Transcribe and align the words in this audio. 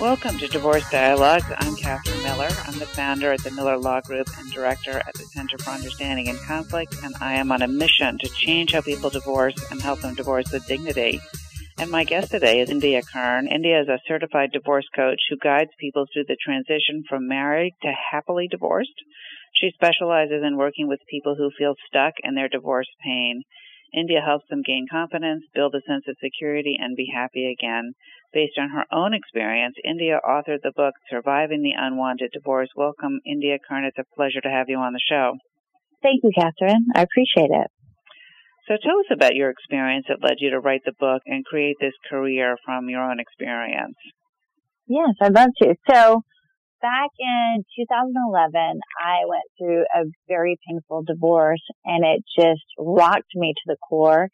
Welcome 0.00 0.36
to 0.40 0.48
Divorce 0.48 0.86
Dialogues. 0.90 1.46
I'm 1.56 1.74
Catherine 1.74 2.22
Miller. 2.22 2.50
I'm 2.66 2.78
the 2.78 2.84
founder 2.84 3.32
at 3.32 3.42
the 3.42 3.50
Miller 3.50 3.78
Law 3.78 4.02
Group 4.02 4.28
and 4.38 4.52
director 4.52 4.98
at 4.98 5.14
the 5.14 5.24
Center 5.24 5.56
for 5.56 5.70
Understanding 5.70 6.28
and 6.28 6.38
Conflict, 6.40 6.94
and 7.02 7.14
I 7.18 7.36
am 7.36 7.50
on 7.50 7.62
a 7.62 7.66
mission 7.66 8.18
to 8.18 8.28
change 8.28 8.72
how 8.72 8.82
people 8.82 9.08
divorce 9.08 9.54
and 9.70 9.80
help 9.80 10.02
them 10.02 10.14
divorce 10.14 10.52
with 10.52 10.66
dignity. 10.66 11.18
And 11.78 11.90
my 11.90 12.04
guest 12.04 12.30
today 12.30 12.60
is 12.60 12.68
India 12.68 13.00
Kern. 13.00 13.48
India 13.48 13.80
is 13.80 13.88
a 13.88 13.98
certified 14.06 14.50
divorce 14.52 14.86
coach 14.94 15.20
who 15.30 15.38
guides 15.38 15.70
people 15.80 16.04
through 16.12 16.24
the 16.28 16.36
transition 16.44 17.02
from 17.08 17.26
married 17.26 17.72
to 17.82 17.90
happily 18.12 18.48
divorced. 18.48 19.02
She 19.54 19.70
specializes 19.72 20.42
in 20.46 20.58
working 20.58 20.88
with 20.88 21.00
people 21.08 21.36
who 21.36 21.50
feel 21.56 21.74
stuck 21.88 22.12
in 22.22 22.34
their 22.34 22.50
divorce 22.50 22.90
pain. 23.02 23.44
India 23.94 24.20
helps 24.20 24.44
them 24.50 24.62
gain 24.62 24.86
confidence, 24.90 25.44
build 25.54 25.74
a 25.74 25.80
sense 25.86 26.04
of 26.06 26.16
security, 26.22 26.76
and 26.78 26.96
be 26.96 27.10
happy 27.14 27.46
again. 27.50 27.94
Based 28.36 28.58
on 28.58 28.68
her 28.68 28.84
own 28.92 29.14
experience, 29.14 29.76
India 29.82 30.20
authored 30.22 30.60
the 30.62 30.70
book 30.76 30.92
Surviving 31.08 31.62
the 31.62 31.72
Unwanted 31.74 32.32
Divorce. 32.34 32.68
Welcome, 32.76 33.18
India 33.24 33.56
Kern. 33.66 33.86
It's 33.86 33.96
a 33.96 34.04
pleasure 34.14 34.42
to 34.42 34.50
have 34.50 34.68
you 34.68 34.76
on 34.76 34.92
the 34.92 35.00
show. 35.00 35.38
Thank 36.02 36.20
you, 36.22 36.30
Catherine. 36.36 36.84
I 36.94 37.00
appreciate 37.00 37.48
it. 37.48 37.68
So 38.68 38.76
tell 38.76 38.98
us 39.00 39.08
about 39.10 39.36
your 39.36 39.48
experience 39.48 40.04
that 40.10 40.20
led 40.20 40.36
you 40.40 40.50
to 40.50 40.60
write 40.60 40.82
the 40.84 40.92
book 41.00 41.22
and 41.24 41.46
create 41.46 41.76
this 41.80 41.94
career 42.10 42.58
from 42.62 42.90
your 42.90 43.00
own 43.00 43.20
experience. 43.20 43.96
Yes, 44.86 45.16
I'd 45.22 45.32
love 45.32 45.56
to. 45.62 45.74
So 45.90 46.20
back 46.82 47.10
in 47.18 47.64
2011, 47.74 48.80
I 49.00 49.24
went 49.26 49.48
through 49.58 49.84
a 49.96 50.04
very 50.28 50.58
painful 50.68 51.04
divorce 51.06 51.64
and 51.86 52.04
it 52.04 52.22
just 52.38 52.68
rocked 52.78 53.32
me 53.34 53.54
to 53.56 53.72
the 53.72 53.78
core. 53.88 54.28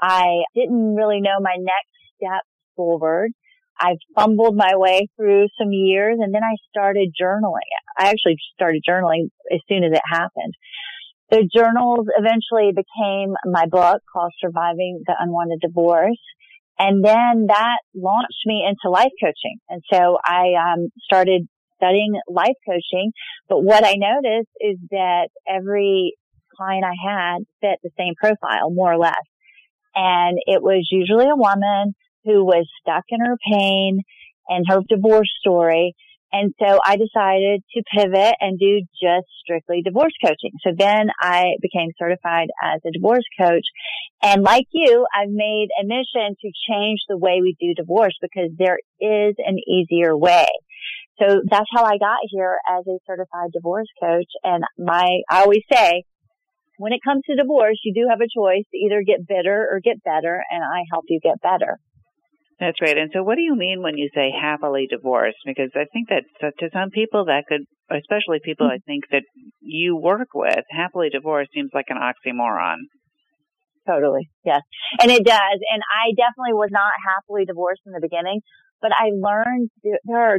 I 0.00 0.40
didn't 0.54 0.94
really 0.94 1.20
know 1.20 1.36
my 1.38 1.56
next 1.58 1.92
step 2.16 2.44
forward. 2.76 3.32
I 3.82 3.96
fumbled 4.14 4.56
my 4.56 4.76
way 4.76 5.08
through 5.16 5.48
some 5.58 5.72
years 5.72 6.18
and 6.20 6.32
then 6.32 6.42
I 6.44 6.54
started 6.70 7.12
journaling. 7.20 7.66
I 7.98 8.10
actually 8.10 8.36
started 8.54 8.84
journaling 8.88 9.26
as 9.52 9.58
soon 9.68 9.82
as 9.82 9.90
it 9.92 10.00
happened. 10.08 10.54
The 11.30 11.48
journals 11.52 12.06
eventually 12.16 12.70
became 12.70 13.34
my 13.44 13.66
book 13.66 14.02
called 14.12 14.32
Surviving 14.40 15.02
the 15.04 15.14
Unwanted 15.18 15.60
Divorce. 15.60 16.20
And 16.78 17.04
then 17.04 17.46
that 17.48 17.78
launched 17.94 18.46
me 18.46 18.64
into 18.68 18.88
life 18.88 19.10
coaching. 19.20 19.58
And 19.68 19.82
so 19.92 20.18
I 20.24 20.52
um, 20.54 20.88
started 21.02 21.48
studying 21.76 22.12
life 22.28 22.56
coaching. 22.64 23.10
But 23.48 23.64
what 23.64 23.84
I 23.84 23.94
noticed 23.94 24.50
is 24.60 24.78
that 24.90 25.28
every 25.48 26.14
client 26.56 26.84
I 26.84 26.94
had 27.02 27.38
fit 27.60 27.80
the 27.82 27.90
same 27.98 28.14
profile, 28.14 28.70
more 28.70 28.92
or 28.92 28.98
less. 28.98 29.26
And 29.94 30.38
it 30.46 30.62
was 30.62 30.86
usually 30.90 31.28
a 31.28 31.36
woman 31.36 31.94
who 32.24 32.44
was 32.44 32.66
stuck 32.80 33.04
in 33.08 33.20
her 33.20 33.36
pain 33.50 34.02
and 34.48 34.64
her 34.68 34.80
divorce 34.88 35.30
story. 35.40 35.94
And 36.32 36.54
so 36.58 36.80
I 36.82 36.96
decided 36.96 37.62
to 37.74 37.82
pivot 37.94 38.34
and 38.40 38.58
do 38.58 38.80
just 39.00 39.26
strictly 39.44 39.82
divorce 39.84 40.14
coaching. 40.24 40.52
So 40.64 40.72
then 40.76 41.08
I 41.20 41.56
became 41.60 41.90
certified 41.98 42.48
as 42.64 42.80
a 42.86 42.90
divorce 42.90 43.24
coach. 43.38 43.66
And 44.22 44.42
like 44.42 44.66
you, 44.72 45.06
I've 45.14 45.28
made 45.28 45.68
a 45.78 45.84
mission 45.84 46.34
to 46.40 46.52
change 46.70 47.00
the 47.06 47.18
way 47.18 47.40
we 47.42 47.54
do 47.60 47.74
divorce 47.74 48.16
because 48.22 48.50
there 48.58 48.78
is 48.98 49.34
an 49.38 49.58
easier 49.68 50.16
way. 50.16 50.46
So 51.20 51.42
that's 51.50 51.68
how 51.70 51.84
I 51.84 51.98
got 51.98 52.18
here 52.30 52.56
as 52.66 52.86
a 52.86 52.98
certified 53.06 53.52
divorce 53.52 53.88
coach. 54.02 54.30
And 54.42 54.64
my, 54.78 55.20
I 55.30 55.42
always 55.42 55.62
say, 55.70 56.04
when 56.78 56.94
it 56.94 57.00
comes 57.04 57.22
to 57.26 57.36
divorce, 57.36 57.78
you 57.84 57.92
do 57.92 58.08
have 58.08 58.20
a 58.22 58.32
choice 58.32 58.64
to 58.72 58.78
either 58.78 59.02
get 59.06 59.28
bitter 59.28 59.68
or 59.70 59.80
get 59.84 60.02
better. 60.02 60.42
And 60.50 60.64
I 60.64 60.84
help 60.90 61.04
you 61.08 61.20
get 61.22 61.42
better. 61.42 61.78
That's 62.62 62.78
right. 62.80 62.96
And 62.96 63.10
so, 63.12 63.24
what 63.24 63.34
do 63.34 63.42
you 63.42 63.56
mean 63.56 63.82
when 63.82 63.98
you 63.98 64.08
say 64.14 64.30
happily 64.30 64.86
divorced? 64.88 65.42
Because 65.44 65.74
I 65.74 65.90
think 65.92 66.10
that 66.14 66.22
to 66.60 66.70
some 66.72 66.90
people 66.90 67.24
that 67.24 67.42
could, 67.48 67.66
especially 67.90 68.38
people 68.38 68.70
I 68.70 68.78
think 68.86 69.02
that 69.10 69.24
you 69.58 69.96
work 69.96 70.28
with, 70.32 70.62
happily 70.70 71.08
divorced 71.10 71.50
seems 71.52 71.70
like 71.74 71.86
an 71.88 71.98
oxymoron. 71.98 72.86
Totally. 73.84 74.30
Yes. 74.44 74.62
And 75.00 75.10
it 75.10 75.24
does. 75.24 75.58
And 75.74 75.82
I 75.82 76.14
definitely 76.14 76.54
was 76.54 76.70
not 76.70 76.92
happily 77.02 77.46
divorced 77.46 77.82
in 77.84 77.90
the 77.90 78.00
beginning, 78.00 78.42
but 78.80 78.92
I 78.94 79.10
learned 79.10 79.70
there 79.82 80.22
are 80.22 80.38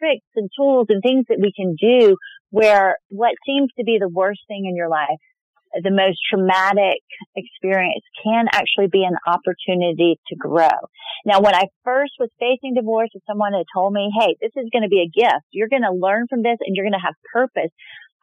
tricks 0.00 0.32
and 0.36 0.48
tools 0.56 0.86
and 0.88 1.02
things 1.02 1.26
that 1.28 1.36
we 1.38 1.52
can 1.52 1.76
do 1.78 2.16
where 2.48 2.96
what 3.10 3.34
seems 3.44 3.68
to 3.76 3.84
be 3.84 3.98
the 4.00 4.08
worst 4.08 4.40
thing 4.48 4.64
in 4.64 4.74
your 4.74 4.88
life 4.88 5.20
the 5.72 5.90
most 5.90 6.18
traumatic 6.30 7.02
experience 7.36 8.04
can 8.22 8.46
actually 8.52 8.88
be 8.90 9.04
an 9.04 9.16
opportunity 9.26 10.18
to 10.28 10.36
grow. 10.36 10.74
Now, 11.24 11.40
when 11.40 11.54
I 11.54 11.68
first 11.84 12.12
was 12.18 12.30
facing 12.38 12.74
divorce, 12.74 13.10
if 13.14 13.22
someone 13.26 13.52
had 13.52 13.66
told 13.74 13.92
me, 13.92 14.10
Hey, 14.18 14.36
this 14.40 14.52
is 14.56 14.70
going 14.72 14.82
to 14.82 14.88
be 14.88 15.04
a 15.04 15.12
gift. 15.12 15.44
You're 15.50 15.68
going 15.68 15.82
to 15.82 15.92
learn 15.92 16.26
from 16.28 16.42
this 16.42 16.58
and 16.60 16.74
you're 16.74 16.84
going 16.84 16.98
to 16.98 17.04
have 17.04 17.14
purpose. 17.32 17.70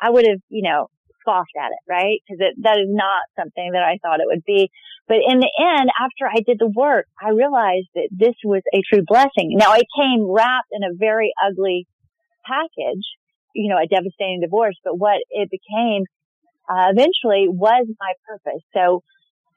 I 0.01 0.09
would 0.09 0.25
have, 0.27 0.39
you 0.49 0.63
know, 0.63 0.87
scoffed 1.25 1.57
at 1.57 1.73
it, 1.73 1.81
right? 1.89 2.21
Cause 2.29 2.37
that 2.37 2.77
is 2.77 2.89
not 2.89 3.25
something 3.37 3.71
that 3.73 3.81
I 3.81 3.97
thought 4.01 4.19
it 4.19 4.29
would 4.29 4.45
be. 4.45 4.69
But 5.07 5.17
in 5.25 5.39
the 5.39 5.51
end, 5.57 5.89
after 5.97 6.29
I 6.29 6.41
did 6.45 6.57
the 6.59 6.69
work, 6.69 7.07
I 7.21 7.29
realized 7.29 7.89
that 7.95 8.09
this 8.11 8.35
was 8.43 8.61
a 8.73 8.81
true 8.85 9.03
blessing. 9.05 9.57
Now 9.57 9.73
it 9.73 9.89
came 9.97 10.25
wrapped 10.29 10.69
in 10.71 10.83
a 10.83 10.93
very 10.93 11.33
ugly 11.41 11.87
package, 12.45 13.05
you 13.53 13.69
know, 13.69 13.81
a 13.81 13.87
devastating 13.87 14.41
divorce, 14.41 14.77
but 14.83 14.97
what 14.97 15.21
it 15.29 15.49
became 15.49 16.05
uh, 16.69 16.91
eventually 16.91 17.47
was 17.47 17.87
my 17.99 18.13
purpose. 18.27 18.61
So 18.73 19.03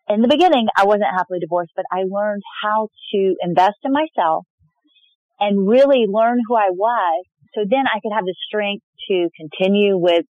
in 0.09 0.23
the 0.23 0.29
beginning, 0.29 0.69
I 0.77 0.85
wasn't 0.85 1.11
happily 1.11 1.39
divorced, 1.41 1.73
but 1.77 1.85
I 1.93 2.05
learned 2.09 2.43
how 2.63 2.89
to 3.13 3.35
invest 3.43 3.77
in 3.85 3.93
myself 3.93 4.47
and 5.41 5.69
really 5.69 6.07
learn 6.09 6.39
who 6.47 6.57
I 6.57 6.71
was. 6.71 7.25
So 7.55 7.65
then 7.69 7.85
I 7.87 8.01
could 8.01 8.13
have 8.13 8.25
the 8.25 8.35
strength 8.47 8.85
to 9.09 9.29
continue 9.37 9.97
with, 9.97 10.25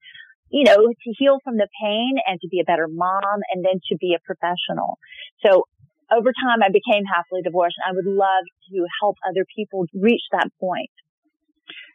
you 0.50 0.64
know, 0.64 0.76
to 0.76 1.14
heal 1.18 1.38
from 1.44 1.56
the 1.56 1.68
pain 1.82 2.16
and 2.26 2.40
to 2.40 2.48
be 2.48 2.60
a 2.60 2.64
better 2.64 2.88
mom 2.88 3.40
and 3.52 3.64
then 3.64 3.80
to 3.90 3.96
be 3.96 4.14
a 4.14 4.20
professional. 4.24 4.98
So 5.44 5.64
over 6.10 6.32
time, 6.32 6.62
I 6.62 6.68
became 6.68 7.04
happily 7.04 7.42
divorced 7.42 7.76
and 7.84 7.92
I 7.92 7.96
would 7.96 8.06
love 8.06 8.44
to 8.72 8.86
help 9.00 9.16
other 9.28 9.44
people 9.56 9.86
reach 9.94 10.22
that 10.32 10.48
point 10.60 10.90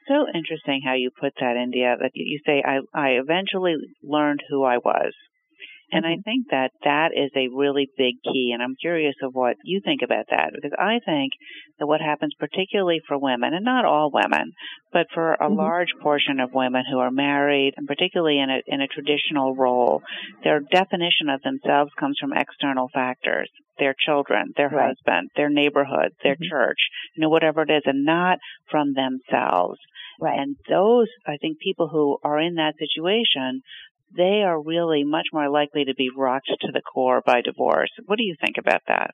so 0.07 0.27
interesting 0.33 0.81
how 0.83 0.93
you 0.93 1.11
put 1.11 1.33
that, 1.39 1.57
India, 1.57 1.95
that 1.99 2.11
you 2.13 2.39
say, 2.45 2.63
I, 2.65 2.79
I 2.93 3.09
eventually 3.11 3.75
learned 4.03 4.41
who 4.49 4.63
I 4.63 4.77
was. 4.77 5.13
And 5.91 6.05
I 6.05 6.11
mm-hmm. 6.11 6.21
think 6.21 6.45
that 6.51 6.71
that 6.83 7.09
is 7.13 7.31
a 7.35 7.49
really 7.53 7.89
big 7.97 8.15
key. 8.23 8.51
And 8.53 8.63
I'm 8.63 8.75
curious 8.79 9.15
of 9.21 9.33
what 9.33 9.57
you 9.63 9.81
think 9.83 10.01
about 10.03 10.25
that 10.29 10.51
because 10.53 10.71
I 10.77 10.99
think 11.05 11.33
that 11.79 11.87
what 11.87 12.01
happens 12.01 12.33
particularly 12.39 13.01
for 13.07 13.17
women 13.17 13.53
and 13.53 13.65
not 13.65 13.85
all 13.85 14.11
women, 14.13 14.53
but 14.93 15.07
for 15.13 15.33
a 15.33 15.39
mm-hmm. 15.39 15.57
large 15.57 15.89
portion 16.01 16.39
of 16.39 16.53
women 16.53 16.83
who 16.89 16.99
are 16.99 17.11
married 17.11 17.73
and 17.75 17.87
particularly 17.87 18.39
in 18.39 18.49
a, 18.49 18.61
in 18.67 18.81
a 18.81 18.87
traditional 18.87 19.55
role, 19.55 20.01
their 20.43 20.61
definition 20.61 21.29
of 21.29 21.41
themselves 21.41 21.91
comes 21.99 22.17
from 22.19 22.33
external 22.33 22.87
factors. 22.93 23.49
Their 23.79 23.95
children, 23.97 24.53
their 24.55 24.69
right. 24.69 24.89
husband, 24.89 25.31
their 25.35 25.49
neighborhood, 25.49 26.11
their 26.23 26.35
mm-hmm. 26.35 26.49
church, 26.51 26.77
you 27.15 27.21
know, 27.21 27.29
whatever 27.29 27.63
it 27.63 27.71
is, 27.71 27.83
and 27.85 28.05
not 28.05 28.37
from 28.69 28.93
themselves. 28.93 29.79
Right. 30.19 30.37
And 30.37 30.55
those, 30.69 31.07
I 31.25 31.37
think 31.37 31.57
people 31.59 31.87
who 31.87 32.19
are 32.23 32.39
in 32.39 32.55
that 32.55 32.75
situation 32.77 33.61
they 34.15 34.43
are 34.45 34.61
really 34.61 35.03
much 35.03 35.27
more 35.31 35.49
likely 35.49 35.85
to 35.85 35.95
be 35.95 36.09
rocked 36.15 36.47
to 36.47 36.71
the 36.73 36.81
core 36.81 37.21
by 37.25 37.41
divorce. 37.41 37.89
What 38.05 38.17
do 38.17 38.23
you 38.23 38.35
think 38.39 38.57
about 38.57 38.81
that? 38.87 39.11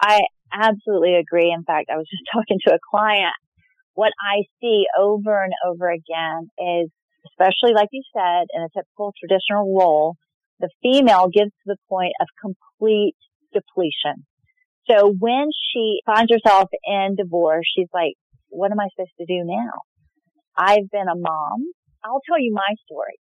I 0.00 0.20
absolutely 0.52 1.14
agree. 1.14 1.52
In 1.52 1.64
fact, 1.64 1.90
I 1.90 1.96
was 1.96 2.08
just 2.10 2.24
talking 2.32 2.58
to 2.66 2.74
a 2.74 2.78
client. 2.90 3.34
What 3.94 4.12
I 4.20 4.44
see 4.60 4.84
over 4.98 5.42
and 5.42 5.52
over 5.66 5.90
again 5.90 6.48
is, 6.58 6.90
especially 7.26 7.74
like 7.74 7.88
you 7.92 8.02
said, 8.14 8.46
in 8.54 8.62
a 8.62 8.68
typical 8.74 9.12
traditional 9.18 9.76
role, 9.76 10.16
the 10.60 10.70
female 10.82 11.28
gets 11.28 11.50
to 11.50 11.66
the 11.66 11.76
point 11.88 12.12
of 12.20 12.28
complete 12.40 13.16
depletion. 13.52 14.24
So 14.90 15.14
when 15.18 15.48
she 15.72 16.00
finds 16.06 16.32
herself 16.32 16.68
in 16.84 17.14
divorce, 17.16 17.66
she's 17.76 17.88
like, 17.92 18.14
what 18.48 18.72
am 18.72 18.80
I 18.80 18.88
supposed 18.94 19.16
to 19.20 19.26
do 19.26 19.44
now? 19.44 19.72
I've 20.56 20.90
been 20.90 21.08
a 21.08 21.16
mom. 21.16 21.64
I'll 22.04 22.20
tell 22.26 22.40
you 22.40 22.52
my 22.52 22.74
story. 22.86 23.18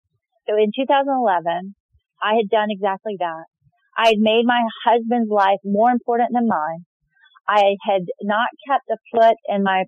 So 0.50 0.56
in 0.58 0.72
2011, 0.76 1.76
I 2.24 2.34
had 2.34 2.50
done 2.50 2.70
exactly 2.70 3.16
that. 3.20 3.46
I 3.96 4.08
had 4.08 4.18
made 4.18 4.46
my 4.46 4.62
husband's 4.84 5.30
life 5.30 5.60
more 5.64 5.92
important 5.92 6.32
than 6.34 6.48
mine. 6.48 6.86
I 7.48 7.76
had 7.86 8.02
not 8.22 8.50
kept 8.68 8.90
a 8.90 8.98
foot 9.12 9.36
in 9.48 9.64
my 9.64 9.84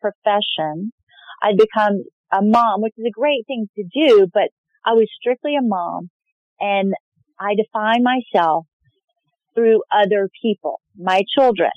profession. 0.00 0.92
I'd 1.42 1.56
become 1.56 2.04
a 2.32 2.40
mom, 2.40 2.82
which 2.82 2.94
is 2.96 3.04
a 3.06 3.10
great 3.10 3.44
thing 3.46 3.66
to 3.76 3.82
do, 3.82 4.28
but 4.32 4.50
I 4.84 4.92
was 4.92 5.08
strictly 5.20 5.56
a 5.56 5.62
mom 5.62 6.10
and 6.60 6.94
I 7.40 7.54
defined 7.56 8.04
myself 8.04 8.66
through 9.54 9.82
other 9.90 10.28
people, 10.40 10.80
my 10.96 11.22
children, 11.36 11.70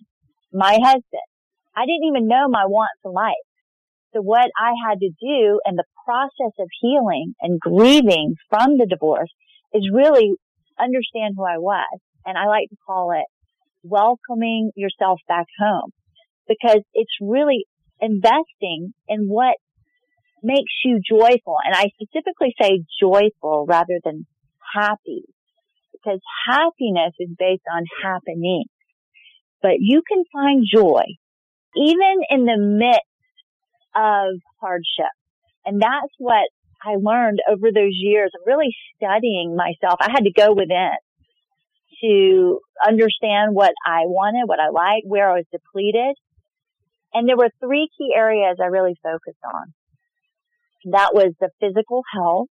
my 0.53 0.77
husband. 0.81 1.27
I 1.75 1.85
didn't 1.85 2.07
even 2.07 2.27
know 2.27 2.47
my 2.47 2.65
wants 2.65 2.99
in 3.03 3.11
life. 3.11 3.33
So 4.13 4.21
what 4.21 4.49
I 4.59 4.73
had 4.87 4.99
to 4.99 5.09
do 5.21 5.59
and 5.65 5.77
the 5.77 5.85
process 6.09 6.53
of 6.59 6.67
healing 6.81 7.35
and 7.39 7.59
grieving 7.59 8.33
from 8.49 8.77
the 8.77 8.87
divorce 8.89 9.31
is 9.73 9.89
really 9.93 10.33
understand 10.79 11.35
who 11.37 11.43
I 11.43 11.59
was. 11.59 11.99
And 12.25 12.35
I 12.37 12.47
like 12.47 12.69
to 12.69 12.75
call 12.85 13.11
it 13.11 13.25
welcoming 13.83 14.71
yourself 14.75 15.19
back 15.27 15.45
home 15.59 15.91
because 16.47 16.81
it's 16.93 17.13
really 17.21 17.65
investing 18.01 18.93
in 19.07 19.27
what 19.27 19.55
makes 20.41 20.73
you 20.83 20.99
joyful. 21.07 21.57
And 21.63 21.75
I 21.75 21.91
specifically 22.01 22.55
say 22.59 22.81
joyful 22.99 23.65
rather 23.67 23.99
than 24.03 24.25
happy 24.73 25.23
because 25.91 26.19
happiness 26.47 27.13
is 27.19 27.29
based 27.37 27.63
on 27.71 27.83
happening. 28.03 28.65
But 29.61 29.73
you 29.77 30.01
can 30.07 30.23
find 30.33 30.65
joy 30.73 31.03
even 31.75 32.21
in 32.31 32.45
the 32.45 32.57
midst 32.57 33.03
of 33.95 34.39
hardship. 34.59 35.18
And 35.69 35.79
that's 35.79 36.13
what 36.17 36.49
I 36.83 36.95
learned 36.99 37.41
over 37.47 37.69
those 37.71 37.93
years 37.93 38.31
of 38.33 38.41
really 38.47 38.75
studying 38.95 39.55
myself. 39.55 39.99
I 40.01 40.09
had 40.09 40.23
to 40.23 40.31
go 40.31 40.55
within 40.55 40.97
to 42.01 42.59
understand 42.83 43.53
what 43.53 43.73
I 43.85 44.05
wanted, 44.05 44.47
what 44.47 44.59
I 44.59 44.69
liked, 44.69 45.05
where 45.05 45.29
I 45.29 45.35
was 45.35 45.45
depleted. 45.51 46.15
And 47.13 47.29
there 47.29 47.37
were 47.37 47.51
three 47.59 47.87
key 47.95 48.13
areas 48.15 48.57
I 48.59 48.65
really 48.65 48.97
focused 49.03 49.43
on. 49.45 49.73
That 50.91 51.11
was 51.13 51.33
the 51.39 51.49
physical 51.59 52.01
health. 52.15 52.47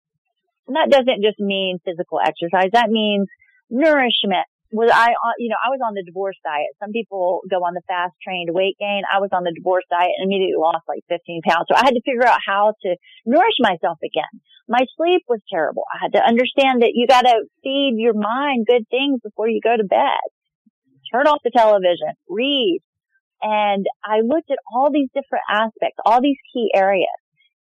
And 0.68 0.76
that 0.76 0.88
doesn't 0.88 1.20
just 1.20 1.40
mean 1.40 1.78
physical 1.84 2.20
exercise. 2.24 2.70
That 2.72 2.90
means 2.90 3.26
nourishment. 3.68 4.46
Was 4.70 4.92
I 4.92 5.16
on, 5.16 5.34
you 5.40 5.48
know, 5.48 5.56
I 5.56 5.72
was 5.72 5.80
on 5.80 5.96
the 5.96 6.04
divorce 6.04 6.36
diet. 6.44 6.76
Some 6.76 6.92
people 6.92 7.40
go 7.48 7.64
on 7.64 7.72
the 7.72 7.80
fast 7.88 8.12
train 8.20 8.48
to 8.48 8.52
weight 8.52 8.76
gain. 8.76 9.00
I 9.08 9.16
was 9.16 9.32
on 9.32 9.40
the 9.40 9.56
divorce 9.56 9.88
diet 9.88 10.12
and 10.12 10.28
immediately 10.28 10.60
lost 10.60 10.84
like 10.84 11.00
15 11.08 11.40
pounds. 11.40 11.72
So 11.72 11.76
I 11.76 11.88
had 11.88 11.96
to 11.96 12.04
figure 12.04 12.28
out 12.28 12.36
how 12.44 12.76
to 12.84 12.90
nourish 13.24 13.56
myself 13.64 13.96
again. 14.04 14.28
My 14.68 14.84
sleep 15.00 15.24
was 15.24 15.40
terrible. 15.48 15.88
I 15.88 16.04
had 16.04 16.12
to 16.12 16.20
understand 16.20 16.84
that 16.84 16.92
you 16.92 17.08
got 17.08 17.24
to 17.24 17.48
feed 17.64 17.96
your 17.96 18.12
mind 18.12 18.68
good 18.68 18.84
things 18.92 19.24
before 19.24 19.48
you 19.48 19.64
go 19.64 19.72
to 19.72 19.88
bed. 19.88 20.20
Turn 21.08 21.24
off 21.24 21.40
the 21.40 21.50
television, 21.50 22.12
read. 22.28 22.84
And 23.40 23.86
I 24.04 24.20
looked 24.20 24.50
at 24.50 24.60
all 24.68 24.90
these 24.92 25.08
different 25.14 25.48
aspects, 25.48 25.96
all 26.04 26.20
these 26.20 26.36
key 26.52 26.68
areas. 26.74 27.16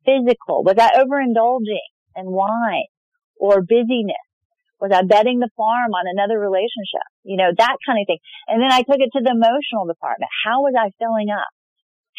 Physical. 0.04 0.63
Was 0.63 0.75
I 0.78 1.00
overindulging 1.00 1.88
in 2.16 2.28
wine 2.28 2.92
or 3.40 3.62
busyness? 3.62 4.29
Was 4.80 4.92
I 4.96 5.04
betting 5.04 5.40
the 5.40 5.52
farm 5.56 5.92
on 5.92 6.08
another 6.08 6.40
relationship? 6.40 7.04
You 7.24 7.36
know, 7.36 7.52
that 7.52 7.78
kind 7.86 8.00
of 8.00 8.08
thing. 8.08 8.20
And 8.48 8.64
then 8.64 8.72
I 8.72 8.81
took 8.81 9.00
it 9.00 9.12
to 9.14 9.24
the 9.24 9.36
emotional 9.36 9.86
department. 9.86 10.31
How 10.46 10.62
was 10.62 10.74
I 10.78 10.92
filling 10.98 11.30
up? 11.30 11.52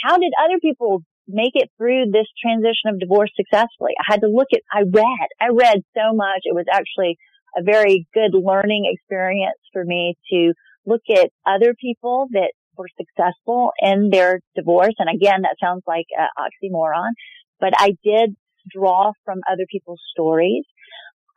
How 0.05 0.19
did 0.19 0.33
other 0.37 0.61
people 0.61 1.01
make 1.29 1.53
it 1.55 1.71
through 1.77 2.13
this 2.13 2.29
transition 2.41 2.93
of 2.93 3.01
divorce 3.01 3.31
successfully? 3.37 3.97
I 3.97 4.13
had 4.13 4.21
to 4.21 4.29
look 4.29 4.49
at, 4.53 4.61
I 4.73 4.83
read, 4.85 5.29
I 5.41 5.49
read 5.53 5.81
so 5.97 6.13
much. 6.13 6.45
It 6.45 6.55
was 6.55 6.67
actually 6.71 7.17
a 7.57 7.63
very 7.63 8.07
good 8.15 8.33
learning 8.35 8.93
experience 8.93 9.59
for 9.73 9.85
me 9.85 10.17
to 10.33 10.53
look 10.87 11.03
at 11.11 11.31
other 11.47 11.75
people 11.75 12.29
that 12.33 12.53
were 12.77 12.89
successful 12.97 13.73
in 13.81 14.11
their 14.11 14.41
divorce. 14.57 14.95
And 14.99 15.09
again, 15.09 15.43
that 15.43 15.57
sounds 15.63 15.83
like 15.87 16.07
an 16.17 16.29
oxymoron, 16.39 17.13
but 17.59 17.73
I 17.77 17.97
did 18.05 18.37
draw 18.71 19.13
from 19.25 19.41
other 19.51 19.65
people's 19.71 20.01
stories. 20.13 20.65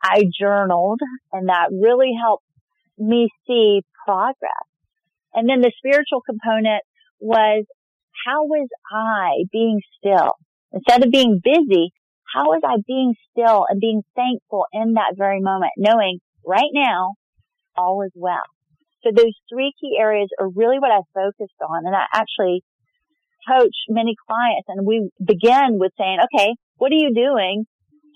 I 0.04 0.24
journaled 0.38 1.00
and 1.32 1.48
that 1.48 1.68
really 1.72 2.12
helped 2.20 2.44
me 2.98 3.30
see 3.46 3.80
progress. 4.04 4.68
And 5.32 5.48
then 5.48 5.62
the 5.62 5.72
spiritual 5.78 6.20
component 6.20 6.82
was 7.20 7.64
how 8.26 8.44
was 8.44 8.68
I 8.92 9.44
being 9.50 9.80
still? 9.98 10.32
Instead 10.72 11.04
of 11.04 11.10
being 11.10 11.40
busy, 11.42 11.92
how 12.32 12.44
was 12.44 12.60
I 12.64 12.76
being 12.86 13.14
still 13.30 13.64
and 13.68 13.80
being 13.80 14.02
thankful 14.14 14.66
in 14.72 14.94
that 14.94 15.14
very 15.16 15.40
moment, 15.40 15.72
knowing 15.78 16.18
right 16.46 16.70
now 16.72 17.14
all 17.76 18.02
is 18.02 18.12
well. 18.14 18.44
So 19.02 19.10
those 19.14 19.34
three 19.50 19.72
key 19.80 19.96
areas 19.98 20.28
are 20.38 20.48
really 20.48 20.78
what 20.78 20.90
I 20.90 21.00
focused 21.14 21.60
on. 21.62 21.86
And 21.86 21.96
I 21.96 22.04
actually 22.12 22.62
coach 23.48 23.76
many 23.88 24.14
clients 24.28 24.68
and 24.68 24.86
we 24.86 25.08
begin 25.18 25.78
with 25.78 25.92
saying, 25.98 26.18
okay, 26.24 26.54
what 26.76 26.92
are 26.92 27.00
you 27.00 27.14
doing 27.14 27.64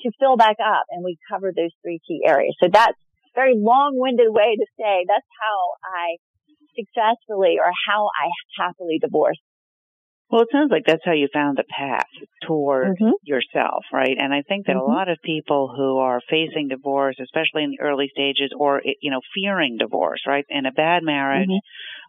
to 0.03 0.11
fill 0.19 0.37
back 0.37 0.57
up. 0.63 0.85
And 0.91 1.05
we 1.05 1.19
cover 1.31 1.53
those 1.55 1.75
three 1.83 2.01
key 2.07 2.23
areas. 2.27 2.55
So 2.63 2.69
that's 2.73 2.97
a 2.97 3.35
very 3.35 3.55
long-winded 3.57 4.29
way 4.31 4.57
to 4.57 4.67
say 4.79 5.05
that's 5.07 5.27
how 5.41 5.59
I 5.85 6.17
successfully 6.77 7.59
or 7.59 7.73
how 7.87 8.09
I 8.15 8.31
happily 8.59 8.99
divorced 9.01 9.41
well, 10.31 10.43
it 10.43 10.49
sounds 10.53 10.71
like 10.71 10.85
that's 10.87 11.05
how 11.07 11.13
you 11.13 11.29
found 11.33 11.57
the 11.57 11.65
path 11.65 12.05
toward 12.47 12.99
mm-hmm. 12.99 13.17
yourself, 13.23 13.85
right? 13.91 14.15
And 14.19 14.35
I 14.35 14.43
think 14.47 14.67
that 14.67 14.77
mm-hmm. 14.77 14.91
a 14.91 14.95
lot 14.95 15.09
of 15.09 15.17
people 15.25 15.73
who 15.75 15.97
are 15.97 16.21
facing 16.29 16.69
divorce, 16.69 17.17
especially 17.23 17.65
in 17.65 17.71
the 17.71 17.81
early 17.81 18.11
stages 18.13 18.51
or, 18.57 18.83
you 19.01 19.11
know, 19.11 19.23
fearing 19.35 19.79
divorce, 19.79 20.21
right? 20.27 20.45
In 20.51 20.67
a 20.67 20.73
bad 20.73 21.03
marriage 21.03 21.49
mm-hmm. 21.49 21.65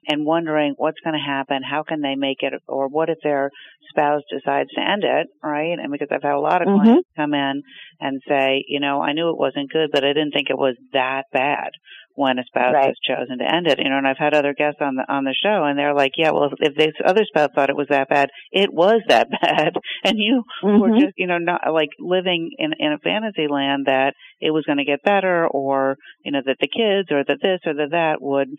And 0.08 0.26
wondering 0.26 0.74
what's 0.78 1.00
going 1.04 1.16
to 1.16 1.26
happen, 1.26 1.62
how 1.64 1.84
can 1.84 2.02
they 2.02 2.16
make 2.16 2.38
it, 2.42 2.54
or 2.68 2.88
what 2.88 3.10
if 3.10 3.18
their 3.24 3.52
spouse 3.90 4.22
decides 4.30 4.70
to 4.72 4.82
end 4.82 5.04
it, 5.04 5.28
right? 5.44 5.78
And 5.80 5.92
because 5.92 6.10
I've 6.12 6.24
had 6.24 6.34
a 6.34 6.40
lot 6.40 6.62
of 6.62 6.68
mm-hmm. 6.68 6.84
clients 6.84 7.10
come 7.16 7.34
in 7.34 7.64
and 8.00 8.22
say, 8.28 8.64
you 8.68 8.80
know, 8.80 9.02
I 9.02 9.14
knew 9.14 9.30
it 9.30 9.38
wasn't 9.38 9.72
good, 9.72 9.90
but 9.92 10.04
I 10.04 10.14
didn't 10.14 10.32
think 10.32 10.50
it 10.50 10.58
was 10.58 10.76
that 10.94 11.24
bad 11.34 11.72
when 12.20 12.38
a 12.38 12.44
spouse 12.44 12.74
right. 12.74 12.88
has 12.88 12.98
chosen 13.00 13.38
to 13.38 13.48
end 13.48 13.66
it. 13.66 13.80
You 13.80 13.90
know, 13.90 13.98
and 13.98 14.06
I've 14.06 14.18
had 14.18 14.34
other 14.34 14.54
guests 14.54 14.82
on 14.82 14.96
the 14.96 15.06
on 15.08 15.24
the 15.24 15.34
show, 15.34 15.64
and 15.64 15.80
they're 15.80 15.96
like, 15.96 16.12
"Yeah, 16.18 16.32
well, 16.32 16.52
if, 16.52 16.54
if 16.60 16.76
this 16.76 16.94
other 17.06 17.24
spouse 17.24 17.52
thought 17.56 17.70
it 17.70 17.78
was 17.78 17.88
that 17.90 18.10
bad, 18.10 18.30
it 18.52 18.74
was 18.74 19.02
that 19.08 19.30
bad, 19.42 19.74
and 20.04 20.16
you 20.18 20.44
mm-hmm. 20.62 20.82
were 20.82 21.00
just, 21.00 21.14
you 21.16 21.28
know, 21.28 21.38
not 21.38 21.62
like 21.72 21.90
living 21.98 22.52
in 22.58 22.74
in 22.78 22.92
a 22.92 22.98
fantasy 23.00 23.48
land 23.50 23.86
that 23.86 24.16
it 24.42 24.52
was 24.52 24.66
going 24.66 24.80
to 24.80 24.84
get 24.84 25.02
better, 25.02 25.48
or 25.48 25.96
you 26.26 26.34
know, 26.34 26.42
that 26.46 26.58
the 26.60 26.68
kids 26.68 27.10
or 27.10 27.24
that 27.24 27.40
this 27.42 27.62
or 27.66 27.74
that 27.76 27.92
that 27.92 28.22
would 28.22 28.50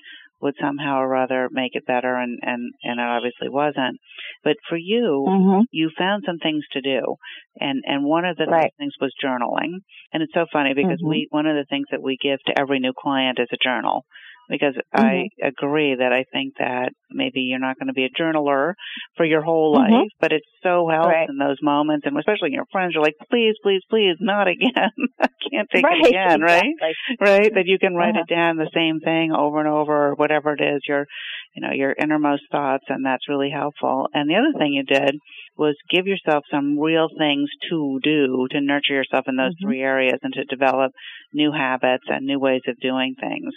would 0.40 0.54
somehow 0.60 0.98
or 1.00 1.08
rather 1.08 1.48
make 1.50 1.72
it 1.74 1.86
better 1.86 2.14
and 2.14 2.38
and 2.42 2.72
and 2.82 3.00
it 3.00 3.02
obviously 3.02 3.48
wasn't 3.48 3.98
but 4.44 4.56
for 4.68 4.76
you 4.76 5.24
mm-hmm. 5.28 5.60
you 5.70 5.90
found 5.96 6.22
some 6.26 6.38
things 6.38 6.64
to 6.72 6.80
do 6.80 7.16
and 7.58 7.82
and 7.86 8.04
one 8.04 8.24
of 8.24 8.36
the 8.36 8.46
right. 8.46 8.72
things 8.78 8.94
was 9.00 9.12
journaling 9.22 9.80
and 10.12 10.22
it's 10.22 10.34
so 10.34 10.46
funny 10.52 10.72
because 10.74 11.00
mm-hmm. 11.00 11.08
we 11.08 11.28
one 11.30 11.46
of 11.46 11.56
the 11.56 11.66
things 11.68 11.86
that 11.90 12.02
we 12.02 12.16
give 12.20 12.38
to 12.46 12.58
every 12.58 12.80
new 12.80 12.92
client 12.96 13.38
is 13.40 13.48
a 13.52 13.64
journal 13.64 14.04
because 14.50 14.74
mm-hmm. 14.74 15.00
I 15.00 15.28
agree 15.46 15.94
that 15.94 16.12
I 16.12 16.24
think 16.32 16.54
that 16.58 16.90
maybe 17.08 17.40
you're 17.40 17.62
not 17.62 17.78
going 17.78 17.86
to 17.86 17.94
be 17.94 18.04
a 18.04 18.10
journaler 18.20 18.74
for 19.16 19.24
your 19.24 19.42
whole 19.42 19.78
mm-hmm. 19.78 19.92
life, 19.92 20.10
but 20.20 20.32
it's 20.32 20.46
so 20.62 20.88
helps 20.90 21.06
right. 21.06 21.28
in 21.28 21.38
those 21.38 21.58
moments, 21.62 22.04
and 22.04 22.18
especially 22.18 22.50
your 22.50 22.66
friends 22.72 22.96
are 22.96 23.00
like, 23.00 23.14
please, 23.30 23.54
please, 23.62 23.82
please, 23.88 24.16
not 24.20 24.48
again. 24.48 24.70
I 25.20 25.28
can't 25.50 25.68
take 25.72 25.84
right. 25.84 26.00
it 26.02 26.08
again, 26.08 26.42
exactly. 26.42 26.72
right? 26.80 26.94
Right? 27.20 27.54
That 27.54 27.66
you 27.66 27.78
can 27.78 27.94
write 27.94 28.16
uh-huh. 28.16 28.24
it 28.28 28.34
down 28.34 28.56
the 28.56 28.70
same 28.74 28.98
thing 29.00 29.32
over 29.32 29.60
and 29.60 29.68
over, 29.68 30.08
or 30.08 30.14
whatever 30.14 30.52
it 30.52 30.60
is, 30.60 30.82
your, 30.86 31.06
you 31.54 31.62
know, 31.62 31.72
your 31.72 31.94
innermost 31.98 32.42
thoughts, 32.50 32.84
and 32.88 33.06
that's 33.06 33.28
really 33.28 33.50
helpful. 33.54 34.08
And 34.12 34.28
the 34.28 34.34
other 34.34 34.58
thing 34.58 34.72
you 34.72 34.82
did 34.84 35.16
was 35.56 35.76
give 35.90 36.06
yourself 36.06 36.44
some 36.50 36.78
real 36.78 37.08
things 37.18 37.48
to 37.70 38.00
do 38.02 38.46
to 38.50 38.60
nurture 38.60 38.94
yourself 38.94 39.26
in 39.28 39.36
those 39.36 39.52
mm-hmm. 39.52 39.68
three 39.68 39.82
areas 39.82 40.18
and 40.22 40.32
to 40.32 40.44
develop 40.44 40.92
new 41.32 41.52
habits 41.52 42.04
and 42.08 42.26
new 42.26 42.38
ways 42.40 42.62
of 42.66 42.80
doing 42.80 43.14
things. 43.20 43.52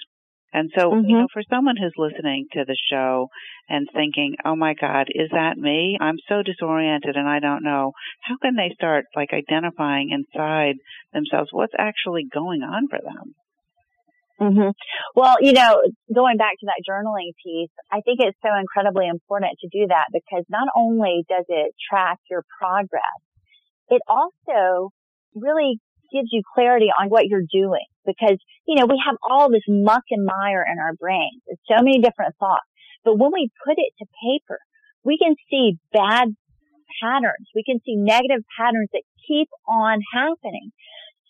And 0.53 0.69
so, 0.77 0.91
mm-hmm. 0.91 1.09
you 1.09 1.17
know, 1.17 1.27
for 1.33 1.41
someone 1.49 1.75
who's 1.75 1.93
listening 1.97 2.45
to 2.53 2.63
the 2.65 2.77
show 2.91 3.27
and 3.67 3.87
thinking, 3.91 4.35
oh 4.45 4.55
my 4.55 4.75
God, 4.79 5.07
is 5.09 5.29
that 5.31 5.57
me? 5.57 5.97
I'm 5.99 6.17
so 6.29 6.43
disoriented 6.43 7.15
and 7.15 7.27
I 7.27 7.39
don't 7.39 7.63
know. 7.63 7.93
How 8.21 8.35
can 8.39 8.55
they 8.55 8.71
start 8.75 9.05
like 9.15 9.29
identifying 9.33 10.11
inside 10.11 10.75
themselves 11.11 11.49
what's 11.51 11.73
actually 11.77 12.27
going 12.31 12.61
on 12.61 12.87
for 12.87 12.99
them? 13.01 13.33
Mm-hmm. 14.41 14.69
Well, 15.15 15.37
you 15.41 15.53
know, 15.53 15.81
going 16.13 16.37
back 16.37 16.53
to 16.59 16.65
that 16.65 16.83
journaling 16.87 17.31
piece, 17.43 17.71
I 17.91 18.01
think 18.01 18.19
it's 18.19 18.37
so 18.43 18.49
incredibly 18.59 19.07
important 19.07 19.57
to 19.61 19.67
do 19.71 19.87
that 19.87 20.05
because 20.11 20.45
not 20.49 20.67
only 20.75 21.23
does 21.29 21.45
it 21.47 21.73
track 21.89 22.19
your 22.29 22.43
progress, 22.59 23.21
it 23.89 24.01
also 24.07 24.89
really 25.33 25.79
gives 26.13 26.29
you 26.31 26.41
clarity 26.53 26.87
on 26.93 27.09
what 27.09 27.25
you're 27.25 27.47
doing 27.51 27.85
because, 28.05 28.37
you 28.67 28.75
know, 28.75 28.85
we 28.85 29.01
have 29.05 29.15
all 29.27 29.49
this 29.49 29.65
muck 29.67 30.03
and 30.11 30.25
mire 30.25 30.63
in 30.63 30.77
our 30.79 30.93
brains. 30.93 31.41
It's 31.47 31.61
so 31.67 31.83
many 31.83 31.99
different 31.99 32.35
thoughts. 32.39 32.67
But 33.03 33.17
when 33.17 33.31
we 33.33 33.49
put 33.65 33.75
it 33.77 33.91
to 33.99 34.05
paper, 34.21 34.59
we 35.03 35.17
can 35.17 35.35
see 35.49 35.77
bad 35.91 36.29
patterns. 37.01 37.49
We 37.55 37.63
can 37.63 37.79
see 37.85 37.95
negative 37.95 38.45
patterns 38.57 38.89
that 38.93 39.03
keep 39.27 39.49
on 39.67 39.99
happening. 40.13 40.71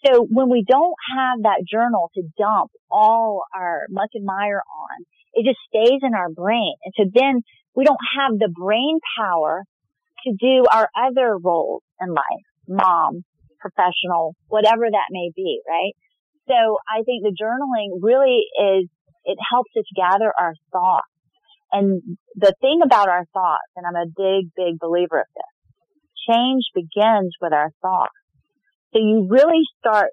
So 0.06 0.28
when 0.30 0.50
we 0.50 0.66
don't 0.68 0.96
have 1.16 1.44
that 1.44 1.64
journal 1.70 2.12
to 2.16 2.24
dump 2.38 2.72
all 2.92 3.44
our 3.56 3.88
muck 3.90 4.10
and 4.14 4.26
mire 4.26 4.62
on, 4.62 5.06
it 5.34 5.46
just 5.48 5.60
stays 5.68 6.02
in 6.04 6.14
our 6.14 6.30
brain. 6.30 6.76
And 6.84 6.94
so 6.98 7.04
then 7.12 7.42
we 7.76 7.86
don't 7.86 7.98
have 8.20 8.38
the 8.38 8.54
brain 8.54 9.00
power 9.18 9.64
to 10.26 10.34
do 10.40 10.66
our 10.72 10.90
other 10.96 11.38
roles 11.38 11.84
in 12.02 12.10
life, 12.10 12.46
mom, 12.68 13.24
professional, 13.64 14.36
whatever 14.48 14.84
that 14.92 15.08
may 15.10 15.32
be, 15.36 15.62
right? 15.64 15.96
So 16.48 16.78
I 16.84 17.08
think 17.08 17.24
the 17.24 17.32
journaling 17.32 18.04
really 18.04 18.44
is, 18.60 18.92
it 19.24 19.38
helps 19.40 19.72
us 19.80 19.88
gather 19.96 20.32
our 20.38 20.54
thoughts. 20.72 21.08
And 21.72 22.18
the 22.36 22.54
thing 22.60 22.82
about 22.84 23.08
our 23.08 23.26
thoughts, 23.34 23.72
and 23.76 23.86
I'm 23.88 23.96
a 23.96 24.12
big, 24.12 24.52
big 24.56 24.78
believer 24.80 25.24
of 25.24 25.32
this, 25.34 25.54
change 26.28 26.64
begins 26.76 27.34
with 27.42 27.54
our 27.54 27.72
thoughts. 27.82 28.14
So 28.94 29.00
you 29.00 29.28
really 29.30 29.64
start 29.80 30.12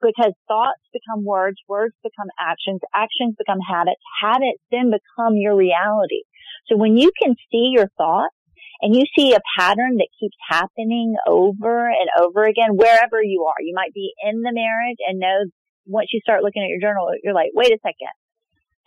because 0.00 0.32
thoughts 0.46 0.80
become 0.92 1.24
words, 1.24 1.56
words 1.68 1.94
become 2.02 2.28
actions, 2.38 2.80
actions 2.94 3.34
become 3.36 3.58
habits, 3.58 4.00
habits 4.22 4.62
then 4.70 4.90
become 4.90 5.34
your 5.34 5.56
reality. 5.56 6.22
So 6.68 6.76
when 6.76 6.96
you 6.96 7.10
can 7.20 7.34
see 7.50 7.72
your 7.74 7.88
thoughts 7.98 8.34
and 8.82 8.94
you 8.94 9.04
see 9.16 9.34
a 9.34 9.40
pattern 9.58 9.96
that 9.96 10.08
keeps 10.18 10.36
happening 10.48 11.14
over 11.26 11.88
and 11.88 12.08
over 12.20 12.44
again, 12.44 12.76
wherever 12.76 13.22
you 13.22 13.44
are, 13.44 13.60
you 13.62 13.74
might 13.74 13.92
be 13.92 14.12
in 14.24 14.42
the 14.42 14.52
marriage 14.52 14.98
and 15.06 15.18
know 15.18 15.44
once 15.86 16.08
you 16.12 16.20
start 16.22 16.42
looking 16.42 16.62
at 16.62 16.68
your 16.68 16.80
journal, 16.80 17.10
you're 17.22 17.34
like, 17.34 17.50
wait 17.54 17.72
a 17.72 17.78
second. 17.82 18.14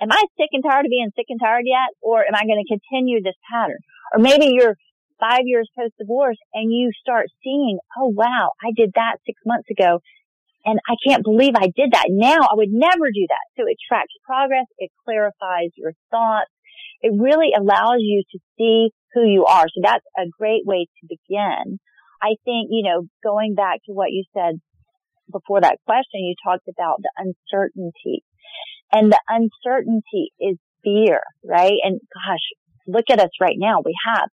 Am 0.02 0.12
I 0.12 0.24
sick 0.38 0.50
and 0.52 0.64
tired 0.64 0.86
of 0.86 0.90
being 0.90 1.12
sick 1.16 1.28
and 1.30 1.40
tired 1.40 1.64
yet? 1.66 1.94
Or 2.02 2.26
am 2.26 2.36
I 2.36 2.46
going 2.46 2.64
to 2.64 2.68
continue 2.68 3.22
this 3.22 3.38
pattern? 3.52 3.80
Or 4.14 4.20
maybe 4.20 4.52
you're 4.52 4.76
five 5.20 5.46
years 5.46 5.70
post 5.78 5.94
divorce 6.00 6.38
and 6.54 6.74
you 6.74 6.92
start 7.00 7.28
seeing, 7.44 7.80
oh 7.98 8.10
wow, 8.10 8.52
I 8.62 8.72
did 8.76 8.92
that 8.96 9.18
six 9.26 9.40
months 9.46 9.70
ago 9.70 10.00
and 10.66 10.80
I 10.90 10.96
can't 11.06 11.24
believe 11.24 11.54
I 11.56 11.72
did 11.76 11.92
that. 11.92 12.08
Now 12.10 12.42
I 12.42 12.56
would 12.56 12.72
never 12.72 13.12
do 13.14 13.26
that. 13.30 13.46
So 13.56 13.68
it 13.68 13.78
tracks 13.88 14.14
progress. 14.26 14.66
It 14.78 14.92
clarifies 15.06 15.72
your 15.76 15.94
thoughts. 16.10 16.52
It 17.02 17.14
really 17.16 17.52
allows 17.56 18.00
you 18.00 18.24
to 18.32 18.40
see 18.58 18.90
who 19.14 19.28
you 19.28 19.46
are. 19.46 19.66
So 19.68 19.82
that's 19.82 20.06
a 20.18 20.30
great 20.38 20.66
way 20.66 20.86
to 20.86 21.08
begin. 21.08 21.80
I 22.22 22.36
think, 22.46 22.70
you 22.72 22.84
know, 22.84 23.08
going 23.24 23.56
back 23.56 23.80
to 23.86 23.94
what 23.94 24.12
you 24.12 24.24
said 24.34 24.56
before 25.32 25.62
that 25.62 25.80
question, 25.86 26.24
you 26.24 26.36
talked 26.44 26.68
about 26.68 27.02
the 27.02 27.12
uncertainty 27.18 28.24
and 28.92 29.12
the 29.12 29.20
uncertainty 29.28 30.32
is 30.40 30.58
fear, 30.84 31.22
right? 31.44 31.80
And 31.84 32.00
gosh, 32.14 32.46
look 32.88 33.06
at 33.10 33.20
us 33.20 33.32
right 33.42 33.58
now. 33.58 33.82
We 33.84 33.96
have 34.14 34.30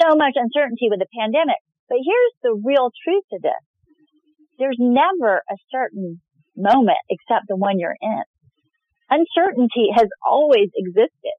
so 0.00 0.16
much 0.16 0.34
uncertainty 0.34 0.88
with 0.90 1.00
the 1.00 1.06
pandemic. 1.18 1.62
But 1.88 1.98
here's 2.04 2.34
the 2.42 2.60
real 2.64 2.90
truth 3.04 3.24
to 3.30 3.38
this 3.40 3.62
there's 4.58 4.78
never 4.80 5.42
a 5.48 5.56
certain 5.70 6.20
moment 6.56 6.98
except 7.10 7.44
the 7.48 7.56
one 7.56 7.78
you're 7.78 7.96
in. 8.00 8.22
Uncertainty 9.10 9.88
has 9.94 10.08
always 10.26 10.68
existed, 10.74 11.36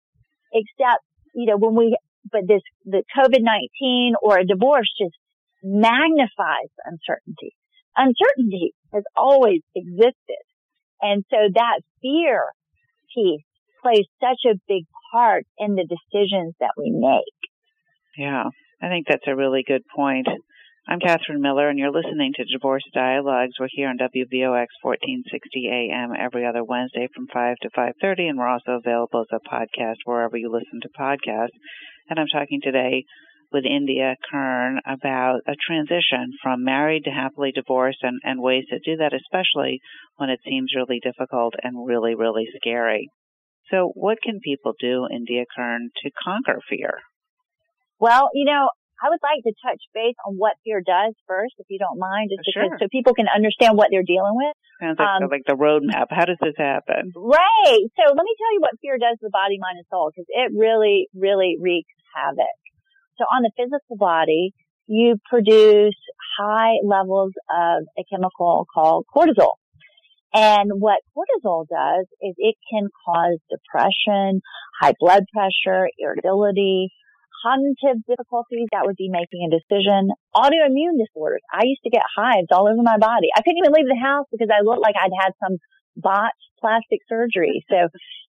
except, 0.53 1.03
you 1.35 1.47
know, 1.47 1.57
when 1.57 1.75
we, 1.75 1.97
but 2.31 2.41
this, 2.47 2.61
the 2.85 3.03
COVID-19 3.17 4.11
or 4.21 4.39
a 4.39 4.45
divorce 4.45 4.91
just 4.99 5.15
magnifies 5.63 6.71
uncertainty. 6.85 7.55
Uncertainty 7.95 8.73
has 8.93 9.03
always 9.15 9.61
existed. 9.75 10.43
And 11.01 11.23
so 11.29 11.37
that 11.53 11.81
fear 12.01 12.43
piece 13.13 13.45
plays 13.81 14.05
such 14.19 14.49
a 14.49 14.59
big 14.67 14.85
part 15.11 15.45
in 15.57 15.75
the 15.75 15.85
decisions 15.85 16.55
that 16.59 16.73
we 16.77 16.91
make. 16.91 17.37
Yeah, 18.17 18.45
I 18.81 18.89
think 18.89 19.05
that's 19.07 19.27
a 19.27 19.35
really 19.35 19.63
good 19.65 19.83
point. 19.95 20.27
I'm 20.89 20.99
Catherine 21.01 21.41
Miller, 21.41 21.67
and 21.67 21.77
you're 21.77 21.91
listening 21.91 22.31
to 22.35 22.45
Divorce 22.45 22.83
Dialogues. 22.93 23.59
We're 23.59 23.67
here 23.69 23.89
on 23.89 23.97
WVOX 23.97 24.67
1460 24.81 25.67
AM 25.67 26.11
every 26.17 26.45
other 26.45 26.63
Wednesday 26.63 27.09
from 27.13 27.27
5 27.27 27.57
to 27.63 27.69
5.30, 27.77 28.29
and 28.29 28.37
we're 28.37 28.47
also 28.47 28.79
available 28.79 29.25
as 29.27 29.37
a 29.37 29.49
podcast 29.53 29.97
wherever 30.05 30.37
you 30.37 30.49
listen 30.49 30.79
to 30.81 30.89
podcasts. 30.97 31.59
And 32.09 32.19
I'm 32.19 32.27
talking 32.27 32.61
today 32.61 33.03
with 33.51 33.65
India 33.65 34.15
Kern 34.29 34.79
about 34.85 35.41
a 35.47 35.55
transition 35.55 36.33
from 36.41 36.63
married 36.63 37.03
to 37.05 37.11
happily 37.11 37.51
divorced 37.51 37.99
and, 38.01 38.19
and 38.23 38.41
ways 38.41 38.65
to 38.69 38.79
do 38.79 38.97
that, 38.97 39.13
especially 39.13 39.79
when 40.17 40.29
it 40.29 40.39
seems 40.45 40.73
really 40.75 40.99
difficult 41.01 41.53
and 41.63 41.87
really, 41.87 42.15
really 42.15 42.47
scary. 42.55 43.09
So 43.71 43.91
what 43.95 44.17
can 44.21 44.39
people 44.39 44.73
do, 44.79 45.07
India 45.11 45.43
Kern, 45.55 45.89
to 46.03 46.11
conquer 46.23 46.59
fear? 46.69 46.99
Well, 47.99 48.29
you 48.33 48.45
know, 48.45 48.69
I 48.97 49.09
would 49.13 49.21
like 49.21 49.45
to 49.45 49.53
touch 49.61 49.81
base 49.93 50.17
on 50.25 50.35
what 50.41 50.57
fear 50.65 50.81
does 50.81 51.13
first, 51.27 51.53
if 51.59 51.67
you 51.69 51.77
don't 51.77 51.99
mind, 52.01 52.33
just 52.33 52.49
sure. 52.49 52.65
because 52.65 52.81
so 52.81 52.87
people 52.89 53.13
can 53.13 53.29
understand 53.29 53.77
what 53.77 53.89
they're 53.93 54.05
dealing 54.05 54.33
with. 54.33 54.55
Sounds 54.81 54.97
like, 54.97 55.07
um, 55.07 55.29
like 55.29 55.45
the 55.45 55.53
roadmap. 55.53 56.09
How 56.09 56.25
does 56.25 56.41
this 56.41 56.57
happen? 56.57 57.13
Right. 57.13 57.83
So 57.93 58.03
let 58.09 58.25
me 58.25 58.33
tell 58.37 58.53
you 58.53 58.61
what 58.61 58.73
fear 58.81 58.97
does 58.97 59.21
to 59.21 59.29
the 59.29 59.33
body, 59.33 59.61
mind, 59.61 59.77
and 59.77 59.85
soul, 59.89 60.09
because 60.09 60.25
it 60.29 60.49
really, 60.57 61.09
really 61.13 61.57
wreaks 61.61 61.93
havoc. 62.13 62.57
So 63.17 63.25
on 63.29 63.45
the 63.45 63.53
physical 63.53 63.97
body, 63.97 64.53
you 64.87 65.17
produce 65.29 65.97
high 66.39 66.81
levels 66.83 67.33
of 67.49 67.85
a 67.97 68.03
chemical 68.09 68.65
called 68.73 69.05
cortisol. 69.13 69.61
And 70.33 70.71
what 70.73 71.01
cortisol 71.15 71.65
does 71.67 72.05
is 72.21 72.33
it 72.37 72.55
can 72.71 72.87
cause 73.05 73.39
depression, 73.49 74.41
high 74.79 74.93
blood 74.99 75.23
pressure, 75.33 75.89
irritability, 75.97 76.89
cognitive 77.43 78.03
difficulties, 78.07 78.67
that 78.71 78.85
would 78.85 78.95
be 78.95 79.09
making 79.09 79.47
a 79.47 79.53
decision, 79.53 80.09
autoimmune 80.35 80.97
disorders. 80.97 81.41
I 81.51 81.65
used 81.65 81.83
to 81.83 81.89
get 81.89 82.03
hives 82.15 82.47
all 82.51 82.67
over 82.67 82.81
my 82.81 82.97
body. 82.97 83.27
I 83.35 83.41
couldn't 83.41 83.59
even 83.59 83.73
leave 83.73 83.87
the 83.89 83.99
house 83.99 84.25
because 84.31 84.49
I 84.51 84.63
looked 84.63 84.81
like 84.81 84.95
I'd 84.95 85.15
had 85.15 85.33
some 85.41 85.57
botched 85.95 86.53
plastic 86.59 86.99
surgery. 87.09 87.63
So, 87.69 87.89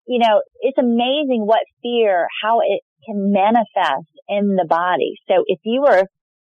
you 0.06 0.18
know, 0.18 0.42
it's 0.60 0.78
amazing 0.78 1.44
what 1.44 1.64
fear, 1.82 2.26
how 2.42 2.60
it 2.60 2.80
can 3.06 3.32
manifest 3.32 4.10
in 4.28 4.56
the 4.56 4.66
body. 4.68 5.14
So 5.28 5.44
if 5.46 5.60
you 5.64 5.84
are 5.86 6.04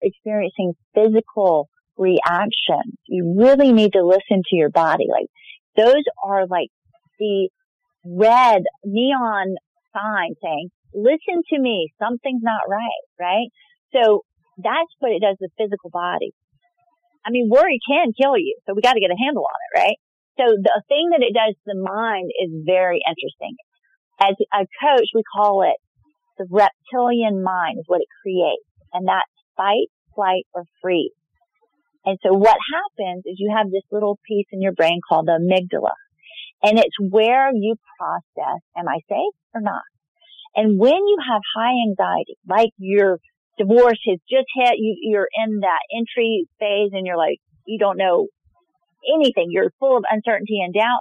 experiencing 0.03 0.75
physical 0.95 1.69
reactions, 1.97 2.95
you 3.07 3.35
really 3.37 3.73
need 3.73 3.93
to 3.93 4.05
listen 4.05 4.43
to 4.49 4.57
your 4.57 4.71
body. 4.71 5.07
Like 5.11 5.27
those 5.77 6.05
are 6.25 6.47
like 6.47 6.69
the 7.19 7.49
red 8.05 8.63
neon 8.85 9.57
sign 9.93 10.35
saying, 10.43 10.71
listen 10.95 11.43
to 11.53 11.59
me, 11.59 11.91
something's 11.99 12.43
not 12.43 12.69
right, 12.69 13.05
right? 13.19 13.49
So 13.93 14.25
that's 14.59 14.93
what 14.99 15.13
it 15.13 15.23
does 15.23 15.37
to 15.39 15.49
the 15.49 15.55
physical 15.57 15.91
body. 15.91 16.33
I 17.25 17.31
mean, 17.31 17.49
worry 17.51 17.79
can 17.87 18.13
kill 18.17 18.39
you, 18.39 18.57
so 18.67 18.75
we 18.75 18.83
got 18.83 18.95
to 18.95 19.01
get 19.01 19.11
a 19.11 19.21
handle 19.23 19.45
on 19.45 19.59
it, 19.69 19.73
right? 19.79 19.99
So 20.39 20.45
the 20.55 20.83
thing 20.89 21.11
that 21.13 21.23
it 21.23 21.35
does 21.35 21.55
to 21.55 21.67
the 21.67 21.83
mind 21.83 22.31
is 22.31 22.65
very 22.65 23.01
interesting. 23.03 23.59
As 24.21 24.35
a 24.55 24.67
coach, 24.81 25.09
we 25.15 25.23
call 25.23 25.63
it 25.63 25.77
the 26.39 26.47
reptilian 26.51 27.43
mind 27.43 27.79
is 27.81 27.85
what 27.87 28.01
it 28.01 28.09
creates, 28.23 28.67
and 28.93 29.07
that's 29.07 29.31
fight, 29.57 29.91
flight, 30.15 30.47
or 30.55 30.65
freeze. 30.81 31.11
And 32.07 32.19
so 32.23 32.33
what 32.33 32.57
happens 32.57 33.25
is 33.27 33.37
you 33.39 33.53
have 33.55 33.71
this 33.71 33.83
little 33.91 34.19
piece 34.27 34.47
in 34.53 34.63
your 34.63 34.73
brain 34.73 35.01
called 35.07 35.27
the 35.27 35.39
amygdala, 35.39 35.95
and 36.63 36.79
it's 36.79 36.97
where 36.99 37.51
you 37.53 37.75
process, 37.99 38.63
am 38.77 38.89
I 38.89 39.01
safe 39.09 39.35
or 39.55 39.61
not? 39.61 39.83
And 40.55 40.79
when 40.79 40.95
you 40.95 41.17
have 41.31 41.43
high 41.57 41.75
anxiety, 41.89 42.37
like 42.49 42.71
your 42.79 43.19
divorce 43.59 44.01
has 44.09 44.19
just 44.31 44.47
hit, 44.55 44.75
you, 44.79 44.97
you're 45.03 45.29
in 45.47 45.61
that 45.61 45.81
entry 45.95 46.47
phase 46.59 46.91
and 46.93 47.07
you're 47.07 47.17
like, 47.19 47.39
you 47.67 47.79
don't 47.79 47.99
know 47.99 48.29
anything. 49.15 49.49
You're 49.51 49.71
full 49.79 49.97
of 49.97 50.05
uncertainty 50.11 50.61
and 50.65 50.75
doubt. 50.75 51.01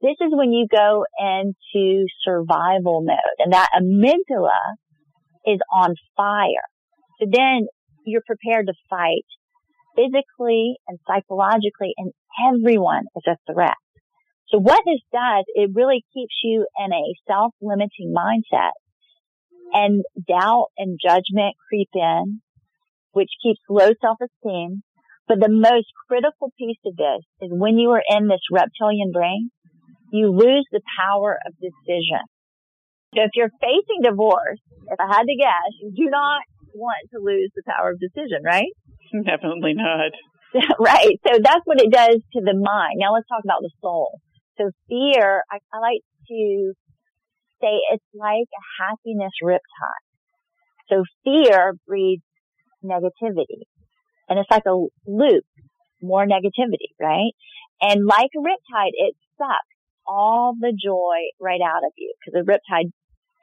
This 0.00 0.16
is 0.20 0.32
when 0.32 0.52
you 0.52 0.66
go 0.70 1.04
into 1.18 2.06
survival 2.24 3.02
mode 3.02 3.38
and 3.38 3.52
that 3.52 3.70
amygdala 3.74 4.76
is 5.46 5.58
on 5.72 5.94
fire. 6.16 6.66
So 7.20 7.26
then 7.30 7.66
you're 8.04 8.22
prepared 8.26 8.66
to 8.66 8.74
fight 8.90 9.24
physically 9.96 10.76
and 10.86 10.98
psychologically 11.06 11.94
and 11.96 12.12
everyone 12.46 13.04
is 13.16 13.24
a 13.26 13.52
threat. 13.52 13.76
So 14.48 14.58
what 14.58 14.82
this 14.86 15.00
does, 15.12 15.44
it 15.54 15.70
really 15.74 16.04
keeps 16.14 16.34
you 16.44 16.66
in 16.78 16.92
a 16.92 17.14
self-limiting 17.26 18.14
mindset 18.14 18.72
and 19.72 20.02
doubt 20.28 20.68
and 20.78 20.98
judgment 21.02 21.54
creep 21.68 21.88
in, 21.94 22.40
which 23.12 23.30
keeps 23.42 23.60
low 23.68 23.90
self-esteem. 24.00 24.82
But 25.28 25.40
the 25.40 25.50
most 25.50 25.86
critical 26.08 26.52
piece 26.58 26.78
of 26.86 26.96
this 26.96 27.22
is 27.42 27.50
when 27.50 27.78
you 27.78 27.90
are 27.90 28.02
in 28.08 28.28
this 28.28 28.46
reptilian 28.50 29.10
brain, 29.12 29.50
you 30.12 30.30
lose 30.30 30.66
the 30.70 30.82
power 31.00 31.38
of 31.46 31.52
decision. 31.58 32.22
So 33.14 33.22
if 33.22 33.30
you're 33.34 33.50
facing 33.60 34.04
divorce, 34.04 34.60
if 34.86 34.98
I 35.00 35.06
had 35.08 35.24
to 35.24 35.36
guess, 35.36 35.72
you 35.80 35.92
do 35.96 36.10
not 36.10 36.42
want 36.74 37.10
to 37.12 37.18
lose 37.18 37.50
the 37.56 37.62
power 37.66 37.90
of 37.90 37.98
decision, 37.98 38.44
right? 38.44 38.70
Definitely 39.24 39.74
not. 39.74 40.12
right. 40.78 41.18
So 41.26 41.38
that's 41.42 41.64
what 41.64 41.80
it 41.80 41.90
does 41.90 42.20
to 42.34 42.40
the 42.44 42.54
mind. 42.54 42.96
Now 42.98 43.14
let's 43.14 43.26
talk 43.28 43.42
about 43.42 43.62
the 43.62 43.70
soul. 43.80 44.20
So 44.58 44.70
fear, 44.88 45.42
I, 45.50 45.58
I 45.72 45.78
like 45.80 46.04
to 46.28 46.72
say 47.60 47.80
it's 47.92 48.04
like 48.14 48.48
a 48.50 48.64
happiness 48.84 49.32
riptide. 49.42 50.06
So 50.88 51.04
fear 51.24 51.74
breeds 51.86 52.22
negativity. 52.84 53.66
And 54.28 54.38
it's 54.38 54.50
like 54.50 54.66
a 54.66 54.86
loop, 55.06 55.44
more 56.02 56.26
negativity, 56.26 56.94
right? 57.00 57.32
And 57.80 58.06
like 58.06 58.30
a 58.36 58.40
riptide, 58.40 58.92
it 58.94 59.14
sucks 59.38 59.76
all 60.06 60.54
the 60.58 60.72
joy 60.72 61.30
right 61.40 61.60
out 61.60 61.84
of 61.84 61.92
you 61.96 62.12
because 62.18 62.44
the 62.44 62.50
riptide 62.50 62.90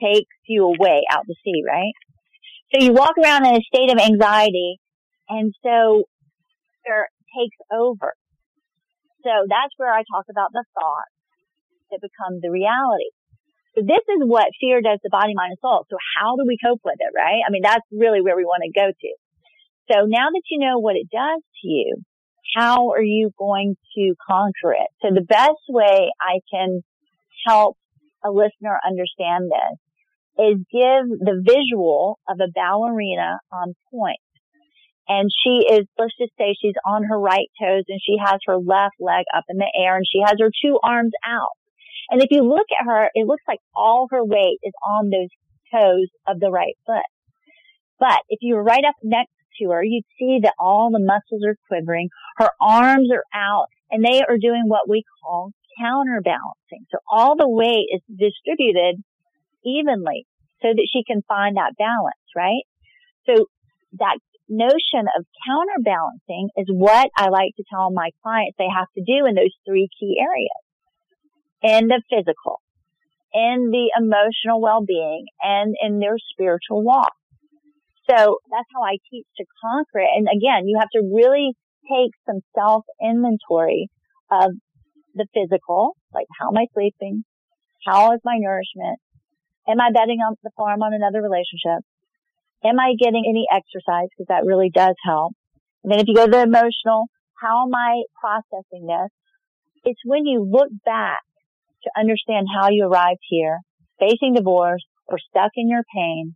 takes 0.02 0.36
you 0.48 0.66
away 0.66 1.04
out 1.12 1.26
to 1.28 1.36
sea, 1.44 1.64
right? 1.66 1.94
So 2.74 2.84
you 2.84 2.94
walk 2.94 3.14
around 3.24 3.46
in 3.46 3.56
a 3.56 3.62
state 3.62 3.92
of 3.92 4.00
anxiety 4.00 4.80
and 5.30 5.54
so 5.64 6.04
fear 6.86 7.08
takes 7.38 7.58
over. 7.72 8.14
So 9.24 9.30
that's 9.48 9.74
where 9.78 9.94
I 9.94 10.04
talk 10.12 10.26
about 10.30 10.52
the 10.52 10.66
thoughts 10.74 11.14
that 11.92 12.02
become 12.02 12.40
the 12.42 12.52
reality. 12.52 13.12
So 13.76 13.82
this 13.82 14.06
is 14.06 14.22
what 14.22 14.54
fear 14.62 14.82
does 14.82 15.00
to 15.02 15.10
body, 15.10 15.34
mind, 15.34 15.58
and 15.58 15.62
soul. 15.62 15.86
So 15.90 15.98
how 16.18 16.36
do 16.36 16.46
we 16.48 16.58
cope 16.64 16.82
with 16.86 16.98
it, 17.00 17.14
right? 17.16 17.42
I 17.46 17.50
mean, 17.50 17.64
that's 17.64 17.86
really 17.92 18.22
where 18.22 18.38
we 18.38 18.46
want 18.46 18.62
to 18.62 18.72
go 18.72 18.92
to. 18.92 19.12
So 19.92 20.06
now 20.06 20.30
that 20.30 20.44
you 20.50 20.60
know 20.60 20.80
what 20.80 20.96
it 20.96 21.10
does 21.12 21.42
to 21.42 21.68
you, 21.68 21.98
how 22.56 22.92
are 22.92 23.04
you 23.04 23.32
going 23.38 23.76
to 23.96 24.14
conquer 24.30 24.74
it? 24.74 24.90
So 25.02 25.10
the 25.14 25.26
best 25.26 25.64
way 25.70 26.12
I 26.22 26.40
can 26.54 26.82
help 27.48 27.78
a 28.24 28.30
listener 28.30 28.80
understand 28.86 29.52
this 29.52 29.80
is 30.38 30.58
give 30.72 31.20
the 31.20 31.42
visual 31.46 32.20
of 32.30 32.38
a 32.40 32.52
ballerina 32.54 33.40
on 33.52 33.74
point. 33.92 34.22
And 35.08 35.30
she 35.44 35.66
is, 35.70 35.86
let's 35.98 36.16
just 36.18 36.32
say 36.38 36.56
she's 36.60 36.80
on 36.86 37.04
her 37.04 37.20
right 37.20 37.50
toes 37.62 37.84
and 37.90 38.00
she 38.02 38.16
has 38.24 38.40
her 38.46 38.58
left 38.58 38.96
leg 39.00 39.26
up 39.36 39.44
in 39.50 39.58
the 39.58 39.72
air 39.76 39.98
and 39.98 40.06
she 40.10 40.22
has 40.26 40.38
her 40.40 40.50
two 40.64 40.80
arms 40.82 41.12
out. 41.26 41.58
And 42.10 42.22
if 42.22 42.28
you 42.32 42.44
look 42.44 42.68
at 42.80 42.86
her, 42.86 43.10
it 43.14 43.28
looks 43.28 43.44
like 43.48 43.60
all 43.76 44.08
her 44.12 44.24
weight 44.24 44.60
is 44.64 44.74
on 44.86 45.10
those 45.10 45.30
toes 45.74 46.10
of 46.28 46.40
the 46.40 46.52
right 46.52 46.78
foot. 46.86 47.06
But 48.00 48.20
if 48.30 48.40
you 48.42 48.56
were 48.56 48.64
right 48.64 48.84
up 48.88 48.96
next 49.04 49.32
to 49.60 49.70
her, 49.70 49.84
you'd 49.84 50.06
see 50.20 50.40
that 50.44 50.56
all 50.60 50.90
the 50.92 51.00
muscles 51.00 51.44
are 51.46 51.58
quivering. 51.68 52.10
Her 52.38 52.50
arms 52.62 53.10
are 53.12 53.24
out 53.34 53.68
and 53.90 54.04
they 54.04 54.22
are 54.28 54.38
doing 54.38 54.64
what 54.68 54.90
we 54.90 55.04
call 55.24 55.52
counterbalancing. 55.80 56.86
So 56.92 56.98
all 57.10 57.36
the 57.36 57.50
weight 57.50 57.88
is 57.94 58.02
distributed 58.10 59.02
evenly 59.66 60.26
so 60.62 60.70
that 60.70 60.88
she 60.92 61.04
can 61.06 61.22
find 61.28 61.58
that 61.58 61.74
balance, 61.78 62.28
right? 62.36 62.64
So 63.26 63.46
that 64.00 64.18
notion 64.50 65.08
of 65.18 65.26
counterbalancing 65.48 66.50
is 66.58 66.68
what 66.70 67.10
I 67.16 67.30
like 67.30 67.56
to 67.58 67.64
tell 67.72 67.92
my 67.92 68.10
clients 68.22 68.56
they 68.58 68.72
have 68.74 68.88
to 68.98 69.04
do 69.04 69.26
in 69.26 69.36
those 69.36 69.56
three 69.66 69.88
key 70.00 70.18
areas. 70.20 70.63
In 71.64 71.88
the 71.88 72.02
physical, 72.10 72.60
in 73.34 73.72
the 73.72 73.90
emotional 73.98 74.62
well-being, 74.62 75.26
and 75.42 75.76
in 75.82 76.00
their 76.00 76.18
spiritual 76.32 76.84
walk. 76.84 77.14
So 78.10 78.38
that's 78.52 78.68
how 78.76 78.84
I 78.84 78.98
teach 79.10 79.26
to 79.38 79.46
conquer 79.64 80.00
it. 80.00 80.12
And 80.14 80.28
again, 80.28 80.68
you 80.68 80.78
have 80.80 80.92
to 80.92 81.02
really 81.16 81.56
take 81.90 82.12
some 82.26 82.42
self 82.54 82.84
inventory 83.02 83.90
of 84.30 84.52
the 85.16 85.26
physical, 85.34 85.96
like 86.14 86.28
how 86.40 86.50
am 86.50 86.58
I 86.58 86.66
sleeping? 86.74 87.24
How 87.86 88.14
is 88.14 88.20
my 88.26 88.38
nourishment? 88.40 89.00
Am 89.68 89.80
I 89.80 89.92
betting 89.94 90.20
on 90.20 90.36
the 90.44 90.52
farm 90.58 90.82
on 90.82 90.94
another 90.94 91.22
relationship? 91.22 91.86
Am 92.64 92.80
I 92.80 92.96
getting 93.00 93.24
any 93.28 93.46
exercise? 93.52 94.08
Because 94.12 94.28
that 94.30 94.46
really 94.46 94.70
does 94.74 94.96
help. 95.06 95.34
And 95.84 95.92
then 95.92 96.00
if 96.00 96.08
you 96.08 96.16
go 96.16 96.26
to 96.26 96.32
the 96.32 96.42
emotional, 96.44 97.08
how 97.40 97.64
am 97.68 97.76
I 97.76 98.04
processing 98.20 98.88
this? 98.88 99.12
It's 99.84 100.00
when 100.06 100.26
you 100.26 100.44
look 100.50 100.70
back 100.86 101.20
to 101.84 101.92
understand 102.00 102.48
how 102.54 102.70
you 102.70 102.86
arrived 102.86 103.22
here, 103.30 103.60
facing 104.00 104.34
divorce 104.34 104.84
or 105.08 105.18
stuck 105.18 105.52
in 105.56 105.70
your 105.70 105.84
pain. 105.96 106.36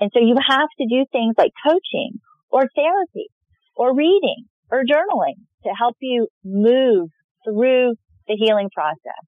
And 0.00 0.10
so 0.14 0.20
you 0.20 0.36
have 0.48 0.68
to 0.78 0.86
do 0.88 1.04
things 1.12 1.34
like 1.36 1.52
coaching 1.66 2.20
or 2.50 2.62
therapy 2.74 3.28
or 3.76 3.94
reading 3.94 4.46
or 4.70 4.82
journaling 4.84 5.44
to 5.64 5.70
help 5.78 5.96
you 6.00 6.28
move 6.44 7.08
through 7.44 7.94
the 8.26 8.36
healing 8.36 8.70
process. 8.74 9.22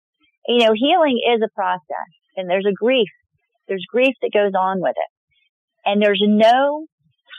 You 0.48 0.66
know, 0.66 0.72
healing 0.74 1.20
is 1.34 1.42
a 1.44 1.54
process 1.54 2.10
and 2.36 2.48
there's 2.48 2.66
a 2.66 2.72
grief. 2.72 3.08
There's 3.68 3.84
grief 3.90 4.14
that 4.22 4.32
goes 4.32 4.52
on 4.58 4.80
with 4.80 4.96
it. 4.96 5.10
And 5.84 6.00
there's 6.00 6.22
no 6.24 6.86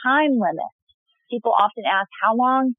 time 0.06 0.32
limit. 0.32 0.72
People 1.30 1.52
often 1.58 1.84
ask, 1.90 2.08
how 2.22 2.36
long 2.36 2.74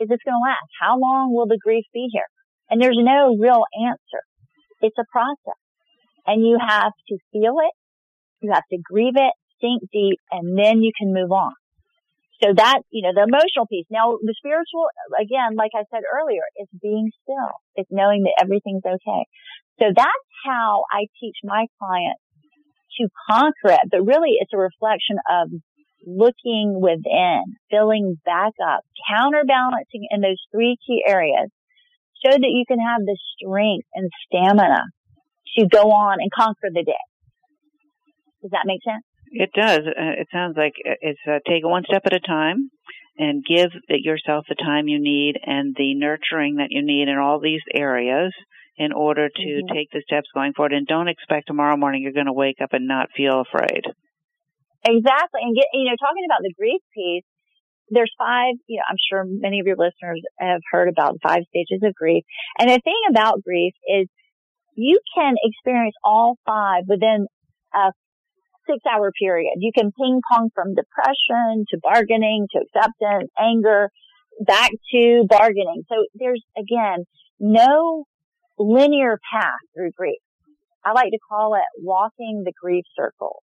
is 0.00 0.08
this 0.08 0.18
going 0.24 0.34
to 0.34 0.48
last? 0.48 0.70
How 0.80 0.98
long 0.98 1.32
will 1.34 1.46
the 1.46 1.60
grief 1.62 1.84
be 1.92 2.08
here? 2.10 2.26
And 2.68 2.80
there's 2.80 2.98
no 2.98 3.36
real 3.38 3.64
answer. 3.86 4.22
It's 4.80 4.96
a 4.98 5.04
process 5.10 5.60
and 6.26 6.44
you 6.44 6.58
have 6.60 6.92
to 7.08 7.18
feel 7.32 7.56
it. 7.60 7.74
You 8.40 8.52
have 8.52 8.66
to 8.70 8.78
grieve 8.82 9.16
it, 9.16 9.32
sink 9.60 9.82
deep, 9.92 10.18
and 10.30 10.56
then 10.58 10.82
you 10.82 10.92
can 10.96 11.12
move 11.12 11.30
on. 11.30 11.52
So 12.42 12.54
that, 12.56 12.80
you 12.90 13.02
know, 13.02 13.12
the 13.12 13.28
emotional 13.28 13.66
piece. 13.68 13.84
Now, 13.90 14.16
the 14.16 14.34
spiritual, 14.38 14.88
again, 15.20 15.56
like 15.56 15.72
I 15.76 15.84
said 15.92 16.00
earlier, 16.08 16.40
is 16.56 16.68
being 16.80 17.10
still. 17.22 17.52
It's 17.76 17.90
knowing 17.92 18.24
that 18.24 18.40
everything's 18.40 18.84
okay. 18.84 19.22
So 19.78 19.92
that's 19.94 20.28
how 20.46 20.84
I 20.90 21.04
teach 21.20 21.36
my 21.44 21.66
clients 21.78 22.24
to 22.98 23.08
conquer 23.28 23.76
it, 23.76 23.88
but 23.90 24.06
really 24.06 24.40
it's 24.40 24.52
a 24.54 24.58
reflection 24.58 25.16
of 25.28 25.52
looking 26.06 26.80
within, 26.80 27.44
filling 27.70 28.16
back 28.24 28.52
up, 28.56 28.80
counterbalancing 29.04 30.08
in 30.10 30.22
those 30.22 30.40
three 30.50 30.76
key 30.86 31.04
areas 31.06 31.50
so 32.24 32.30
that 32.30 32.52
you 32.52 32.64
can 32.66 32.78
have 32.78 33.00
the 33.00 33.16
strength 33.36 33.86
and 33.94 34.10
stamina 34.26 34.84
to 35.58 35.66
go 35.66 35.90
on 35.90 36.18
and 36.20 36.30
conquer 36.30 36.68
the 36.72 36.84
day. 36.84 37.04
Does 38.42 38.52
that 38.52 38.64
make 38.64 38.80
sense? 38.84 39.04
It 39.32 39.50
does. 39.54 39.86
Uh, 39.86 40.20
it 40.20 40.28
sounds 40.32 40.56
like 40.56 40.74
it's 40.84 41.20
uh, 41.26 41.38
take 41.46 41.64
one 41.64 41.84
step 41.86 42.02
at 42.04 42.12
a 42.12 42.20
time 42.20 42.70
and 43.16 43.44
give 43.44 43.70
yourself 43.88 44.46
the 44.48 44.54
time 44.54 44.88
you 44.88 44.98
need 44.98 45.34
and 45.44 45.74
the 45.76 45.94
nurturing 45.94 46.56
that 46.56 46.68
you 46.70 46.82
need 46.82 47.08
in 47.08 47.18
all 47.18 47.38
these 47.38 47.62
areas 47.74 48.32
in 48.76 48.92
order 48.92 49.28
to 49.28 49.50
mm-hmm. 49.60 49.74
take 49.74 49.90
the 49.92 50.02
steps 50.02 50.28
going 50.34 50.52
forward. 50.54 50.72
And 50.72 50.86
don't 50.86 51.08
expect 51.08 51.46
tomorrow 51.46 51.76
morning 51.76 52.02
you're 52.02 52.16
going 52.16 52.32
to 52.32 52.32
wake 52.32 52.58
up 52.62 52.72
and 52.72 52.88
not 52.88 53.10
feel 53.14 53.44
afraid. 53.44 53.84
Exactly. 54.88 55.40
And 55.44 55.54
get, 55.54 55.68
you 55.74 55.84
know, 55.84 55.96
talking 56.00 56.24
about 56.24 56.40
the 56.40 56.54
grief 56.56 56.80
piece, 56.96 57.28
there's 57.90 58.12
five, 58.18 58.54
you 58.66 58.78
know, 58.78 58.84
I'm 58.88 58.96
sure 59.10 59.24
many 59.26 59.60
of 59.60 59.66
your 59.66 59.76
listeners 59.76 60.22
have 60.38 60.60
heard 60.70 60.88
about 60.88 61.18
five 61.22 61.42
stages 61.48 61.82
of 61.82 61.94
grief. 61.94 62.24
And 62.58 62.70
the 62.70 62.80
thing 62.82 63.00
about 63.10 63.42
grief 63.42 63.74
is 63.86 64.06
you 64.76 64.98
can 65.14 65.34
experience 65.42 65.94
all 66.04 66.38
five 66.46 66.84
within 66.88 67.26
a 67.74 67.92
six 68.68 68.78
hour 68.90 69.10
period. 69.20 69.54
You 69.58 69.72
can 69.76 69.90
ping 69.92 70.20
pong 70.30 70.50
from 70.54 70.74
depression 70.74 71.64
to 71.70 71.78
bargaining 71.82 72.46
to 72.52 72.60
acceptance, 72.60 73.30
anger, 73.38 73.90
back 74.46 74.70
to 74.92 75.24
bargaining. 75.28 75.82
So 75.88 76.06
there's 76.14 76.42
again, 76.56 77.04
no 77.38 78.04
linear 78.58 79.18
path 79.32 79.60
through 79.74 79.90
grief. 79.96 80.20
I 80.84 80.92
like 80.92 81.10
to 81.10 81.18
call 81.28 81.54
it 81.54 81.82
walking 81.82 82.42
the 82.44 82.52
grief 82.60 82.84
circle. 82.96 83.42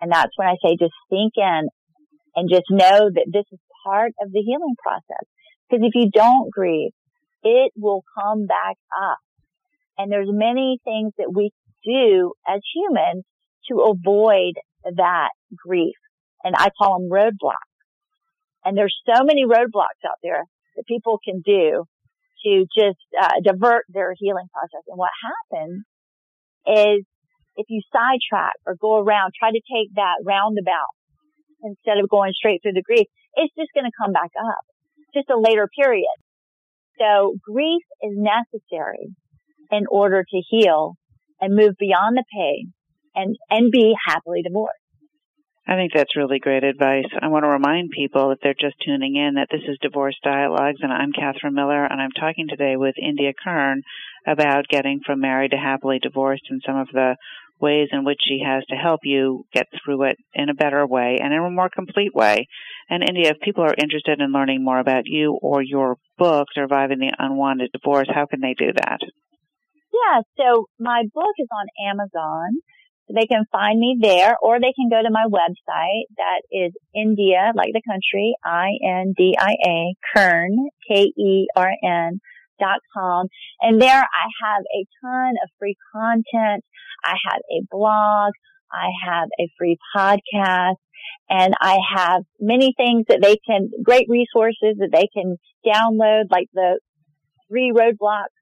And 0.00 0.12
that's 0.12 0.30
when 0.36 0.46
I 0.46 0.54
say 0.62 0.76
just 0.78 0.94
sink 1.10 1.32
in 1.36 1.68
and 2.36 2.48
just 2.48 2.66
know 2.70 3.10
that 3.10 3.26
this 3.32 3.44
is 3.50 3.58
part 3.88 4.12
of 4.20 4.32
the 4.32 4.40
healing 4.40 4.74
process. 4.82 5.26
Because 5.68 5.84
if 5.86 5.94
you 5.94 6.10
don't 6.12 6.50
grieve, 6.50 6.92
it 7.42 7.72
will 7.76 8.02
come 8.14 8.46
back 8.46 8.76
up. 9.00 9.18
And 9.96 10.12
there's 10.12 10.28
many 10.30 10.78
things 10.84 11.12
that 11.18 11.32
we 11.34 11.50
do 11.84 12.32
as 12.46 12.60
humans 12.74 13.24
to 13.70 13.80
avoid 13.80 14.54
that 14.84 15.30
grief. 15.56 15.96
And 16.44 16.54
I 16.56 16.68
call 16.78 16.98
them 16.98 17.10
roadblocks. 17.10 17.68
And 18.64 18.76
there's 18.76 18.96
so 19.06 19.24
many 19.24 19.44
roadblocks 19.44 20.02
out 20.06 20.18
there 20.22 20.44
that 20.76 20.86
people 20.86 21.18
can 21.24 21.42
do 21.44 21.84
to 22.44 22.64
just 22.76 23.02
uh, 23.20 23.40
divert 23.42 23.84
their 23.88 24.14
healing 24.16 24.46
process. 24.52 24.84
And 24.86 24.98
what 24.98 25.10
happens 25.50 25.84
is 26.66 27.04
if 27.56 27.66
you 27.68 27.82
sidetrack 27.92 28.54
or 28.66 28.76
go 28.80 28.98
around, 28.98 29.32
try 29.38 29.50
to 29.50 29.60
take 29.66 29.94
that 29.96 30.22
roundabout 30.24 30.94
instead 31.62 31.98
of 31.98 32.08
going 32.08 32.32
straight 32.32 32.62
through 32.62 32.78
the 32.78 32.86
grief, 32.86 33.06
it's 33.38 33.54
just 33.54 33.70
going 33.74 33.86
to 33.86 33.94
come 33.96 34.12
back 34.12 34.30
up. 34.38 34.64
Just 35.14 35.30
a 35.30 35.38
later 35.38 35.68
period. 35.78 36.18
So 36.98 37.36
grief 37.42 37.82
is 38.02 38.12
necessary 38.14 39.14
in 39.70 39.86
order 39.90 40.24
to 40.24 40.42
heal 40.50 40.94
and 41.40 41.54
move 41.54 41.74
beyond 41.78 42.16
the 42.16 42.24
pain 42.34 42.72
and, 43.14 43.36
and 43.48 43.70
be 43.70 43.94
happily 44.06 44.42
divorced. 44.42 44.74
I 45.70 45.74
think 45.76 45.92
that's 45.94 46.16
really 46.16 46.38
great 46.38 46.64
advice. 46.64 47.04
I 47.20 47.28
want 47.28 47.44
to 47.44 47.50
remind 47.50 47.90
people, 47.90 48.30
if 48.30 48.38
they're 48.42 48.54
just 48.58 48.76
tuning 48.82 49.16
in, 49.16 49.34
that 49.34 49.48
this 49.50 49.60
is 49.68 49.76
Divorce 49.82 50.16
Dialogues, 50.24 50.78
and 50.80 50.90
I'm 50.90 51.12
Catherine 51.12 51.52
Miller, 51.52 51.84
and 51.84 52.00
I'm 52.00 52.16
talking 52.18 52.46
today 52.48 52.76
with 52.76 52.94
India 52.96 53.32
Kern 53.44 53.82
about 54.26 54.68
getting 54.68 55.00
from 55.04 55.20
married 55.20 55.50
to 55.50 55.58
happily 55.58 55.98
divorced 55.98 56.44
and 56.48 56.62
some 56.66 56.78
of 56.78 56.88
the 56.94 57.16
ways 57.60 57.88
in 57.92 58.04
which 58.04 58.18
she 58.26 58.40
has 58.44 58.64
to 58.70 58.76
help 58.76 59.00
you 59.04 59.44
get 59.52 59.66
through 59.84 60.04
it 60.04 60.16
in 60.34 60.48
a 60.48 60.54
better 60.54 60.86
way 60.86 61.18
and 61.20 61.32
in 61.32 61.40
a 61.40 61.50
more 61.50 61.68
complete 61.68 62.14
way. 62.14 62.46
And 62.88 63.02
India, 63.06 63.30
if 63.30 63.40
people 63.40 63.64
are 63.64 63.74
interested 63.76 64.20
in 64.20 64.32
learning 64.32 64.64
more 64.64 64.78
about 64.78 65.04
you 65.06 65.38
or 65.42 65.62
your 65.62 65.96
book, 66.16 66.48
Surviving 66.54 66.98
the 66.98 67.12
Unwanted 67.18 67.70
Divorce, 67.72 68.08
how 68.12 68.26
can 68.26 68.40
they 68.40 68.54
do 68.58 68.72
that? 68.74 68.98
Yeah, 69.92 70.22
so 70.36 70.66
my 70.78 71.02
book 71.12 71.34
is 71.38 71.48
on 71.52 71.90
Amazon. 71.90 72.60
So 73.06 73.14
they 73.18 73.26
can 73.26 73.44
find 73.50 73.80
me 73.80 73.96
there 74.00 74.36
or 74.42 74.60
they 74.60 74.74
can 74.76 74.90
go 74.90 75.02
to 75.02 75.10
my 75.10 75.24
website 75.24 76.04
that 76.18 76.42
is 76.52 76.72
India, 76.94 77.52
like 77.54 77.70
the 77.72 77.80
country, 77.88 78.34
I-N-D-I-A, 78.44 79.94
Kern, 80.14 80.68
K-E-R-N 80.86 82.20
com. 82.94 83.26
And 83.60 83.80
there 83.80 84.00
I 84.00 84.26
have 84.44 84.62
a 84.62 84.86
ton 85.02 85.34
of 85.42 85.50
free 85.58 85.76
content. 85.92 86.64
I 87.04 87.14
have 87.30 87.40
a 87.50 87.66
blog. 87.70 88.32
I 88.72 88.88
have 89.06 89.28
a 89.40 89.48
free 89.58 89.78
podcast 89.96 90.76
And 91.30 91.54
I 91.60 91.78
have 91.96 92.22
many 92.40 92.74
things 92.76 93.06
that 93.08 93.20
they 93.22 93.36
can, 93.46 93.70
great 93.82 94.06
resources 94.08 94.76
that 94.78 94.90
they 94.92 95.08
can 95.12 95.36
download, 95.66 96.24
like 96.30 96.48
the 96.52 96.80
three 97.48 97.72
roadblocks 97.74 98.34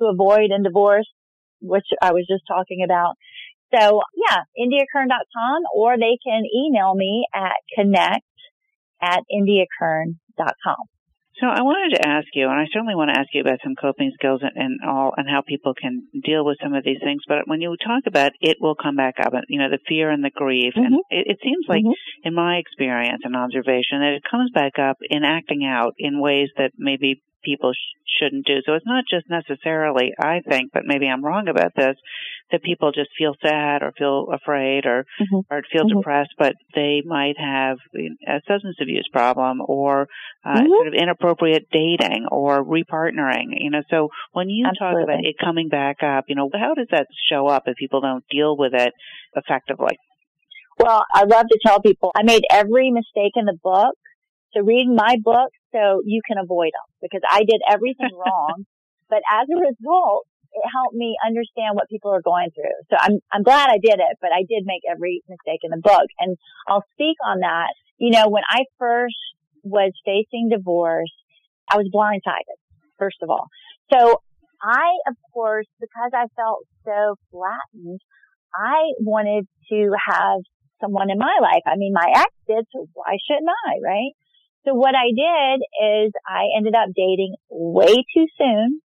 to 0.00 0.06
avoid 0.06 0.50
in 0.50 0.62
divorce, 0.62 1.08
which 1.60 1.86
I 2.00 2.12
was 2.12 2.26
just 2.28 2.44
talking 2.48 2.82
about. 2.84 3.14
So 3.74 4.00
yeah, 4.28 4.42
indiakern.com 4.58 5.62
or 5.74 5.96
they 5.96 6.18
can 6.24 6.42
email 6.44 6.94
me 6.94 7.26
at 7.34 7.56
connect 7.76 8.24
at 9.02 9.20
indiakern.com. 9.32 10.93
So 11.40 11.46
I 11.48 11.62
wanted 11.62 11.96
to 11.96 12.06
ask 12.06 12.28
you, 12.34 12.46
and 12.46 12.54
I 12.54 12.66
certainly 12.72 12.94
want 12.94 13.10
to 13.10 13.18
ask 13.18 13.28
you 13.34 13.40
about 13.40 13.58
some 13.64 13.74
coping 13.74 14.12
skills 14.14 14.40
and, 14.42 14.52
and, 14.54 14.78
all, 14.86 15.12
and 15.16 15.28
how 15.28 15.42
people 15.42 15.74
can 15.74 16.06
deal 16.22 16.44
with 16.44 16.58
some 16.62 16.74
of 16.74 16.84
these 16.84 17.02
things. 17.02 17.22
But 17.26 17.48
when 17.48 17.60
you 17.60 17.74
talk 17.76 18.04
about 18.06 18.32
it, 18.40 18.58
will 18.60 18.76
come 18.76 18.94
back 18.94 19.16
up, 19.18 19.32
you 19.48 19.58
know, 19.58 19.68
the 19.68 19.82
fear 19.88 20.10
and 20.10 20.22
the 20.22 20.30
grief, 20.30 20.74
mm-hmm. 20.76 20.86
and 20.86 20.94
it, 21.10 21.34
it, 21.34 21.38
seems 21.42 21.66
like, 21.68 21.82
mm-hmm. 21.82 22.28
in 22.28 22.34
my 22.34 22.56
experience 22.56 23.22
and 23.24 23.34
observation, 23.34 23.98
that 23.98 24.14
it 24.14 24.22
comes 24.30 24.50
back 24.54 24.78
up 24.78 24.98
in 25.02 25.24
acting 25.24 25.64
out 25.66 25.94
in 25.98 26.20
ways 26.20 26.50
that 26.56 26.70
maybe 26.78 27.20
people 27.44 27.72
sh- 27.72 27.94
shouldn't 28.18 28.46
do. 28.46 28.60
So 28.64 28.74
it's 28.74 28.86
not 28.86 29.04
just 29.10 29.28
necessarily, 29.28 30.12
I 30.18 30.40
think, 30.48 30.72
but 30.72 30.82
maybe 30.84 31.06
I'm 31.06 31.24
wrong 31.24 31.48
about 31.48 31.72
this, 31.76 31.96
that 32.50 32.62
people 32.62 32.92
just 32.92 33.10
feel 33.16 33.34
sad 33.42 33.82
or 33.82 33.92
feel 33.96 34.28
afraid 34.32 34.86
or 34.86 35.06
mm-hmm. 35.20 35.40
or 35.50 35.62
feel 35.72 35.84
mm-hmm. 35.84 35.98
depressed, 35.98 36.34
but 36.38 36.54
they 36.74 37.02
might 37.04 37.34
have 37.38 37.78
a 37.96 38.40
substance 38.46 38.76
abuse 38.80 39.08
problem 39.12 39.60
or 39.66 40.08
uh, 40.44 40.54
mm-hmm. 40.54 40.68
sort 40.68 40.88
of 40.88 40.94
inappropriate 40.94 41.68
dating 41.72 42.26
or 42.30 42.64
repartnering. 42.64 43.48
You 43.58 43.70
know, 43.70 43.82
so 43.90 44.08
when 44.32 44.48
you 44.48 44.66
Absolutely. 44.66 45.02
talk 45.02 45.04
about 45.04 45.24
it 45.24 45.36
coming 45.42 45.68
back 45.68 46.02
up, 46.02 46.24
you 46.28 46.36
know, 46.36 46.50
how 46.52 46.74
does 46.74 46.88
that 46.90 47.06
show 47.30 47.46
up 47.46 47.64
if 47.66 47.76
people 47.76 48.00
don't 48.00 48.24
deal 48.30 48.56
with 48.56 48.74
it 48.74 48.92
effectively? 49.34 49.98
Well, 50.78 51.04
I 51.14 51.24
love 51.24 51.46
to 51.48 51.58
tell 51.64 51.80
people 51.80 52.10
I 52.14 52.22
made 52.24 52.42
every 52.50 52.90
mistake 52.90 53.32
in 53.36 53.44
the 53.44 53.58
book. 53.62 53.94
So 54.52 54.62
read 54.62 54.86
my 54.88 55.16
book 55.22 55.50
so 55.74 56.02
you 56.06 56.22
can 56.26 56.38
avoid 56.38 56.70
them 56.70 56.88
because 57.02 57.22
I 57.28 57.40
did 57.40 57.60
everything 57.68 58.14
wrong. 58.14 58.64
But 59.10 59.20
as 59.26 59.48
a 59.50 59.58
result, 59.58 60.26
it 60.54 60.62
helped 60.70 60.94
me 60.94 61.16
understand 61.26 61.74
what 61.74 61.90
people 61.90 62.14
are 62.14 62.22
going 62.22 62.48
through. 62.54 62.78
So 62.88 62.96
I'm, 62.98 63.18
I'm 63.32 63.42
glad 63.42 63.68
I 63.68 63.78
did 63.82 63.98
it, 63.98 64.14
but 64.22 64.30
I 64.30 64.46
did 64.46 64.62
make 64.64 64.82
every 64.88 65.22
mistake 65.28 65.60
in 65.62 65.70
the 65.70 65.82
book. 65.82 66.06
And 66.20 66.38
I'll 66.68 66.86
speak 66.94 67.18
on 67.26 67.40
that. 67.40 67.74
You 67.98 68.10
know, 68.10 68.28
when 68.28 68.44
I 68.48 68.64
first 68.78 69.18
was 69.62 69.92
facing 70.04 70.48
divorce, 70.50 71.12
I 71.68 71.76
was 71.76 71.90
blindsided, 71.90 72.58
first 72.98 73.18
of 73.22 73.30
all. 73.30 73.48
So 73.92 74.22
I, 74.62 74.94
of 75.08 75.16
course, 75.32 75.66
because 75.80 76.12
I 76.14 76.26
felt 76.36 76.64
so 76.84 77.16
flattened, 77.30 78.00
I 78.54 78.94
wanted 79.00 79.46
to 79.70 79.90
have 80.06 80.40
someone 80.80 81.10
in 81.10 81.18
my 81.18 81.34
life. 81.42 81.66
I 81.66 81.76
mean, 81.76 81.92
my 81.92 82.06
ex 82.14 82.30
did, 82.46 82.64
so 82.72 82.86
why 82.94 83.18
shouldn't 83.26 83.50
I, 83.66 83.82
right? 83.82 84.12
So 84.64 84.72
what 84.74 84.94
I 84.94 85.08
did 85.14 85.60
is 86.06 86.12
I 86.26 86.44
ended 86.56 86.74
up 86.74 86.88
dating 86.96 87.34
way 87.50 87.94
too 88.14 88.26
soon. 88.38 88.80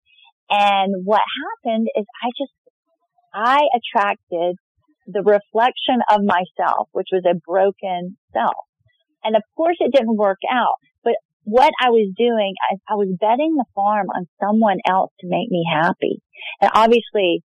And 0.48 1.04
what 1.04 1.22
happened 1.64 1.88
is 1.96 2.04
I 2.22 2.28
just, 2.38 2.52
I 3.34 3.60
attracted 3.74 4.56
the 5.06 5.22
reflection 5.22 6.00
of 6.10 6.20
myself, 6.22 6.88
which 6.92 7.08
was 7.12 7.24
a 7.28 7.38
broken 7.46 8.16
self. 8.32 8.64
And 9.22 9.36
of 9.36 9.42
course 9.56 9.76
it 9.80 9.92
didn't 9.92 10.16
work 10.16 10.38
out, 10.50 10.76
but 11.04 11.14
what 11.44 11.72
I 11.80 11.90
was 11.90 12.12
doing, 12.16 12.54
I, 12.70 12.92
I 12.92 12.94
was 12.94 13.08
betting 13.20 13.56
the 13.56 13.64
farm 13.74 14.06
on 14.14 14.26
someone 14.40 14.78
else 14.88 15.12
to 15.20 15.26
make 15.28 15.50
me 15.50 15.64
happy. 15.70 16.22
And 16.60 16.70
obviously 16.74 17.42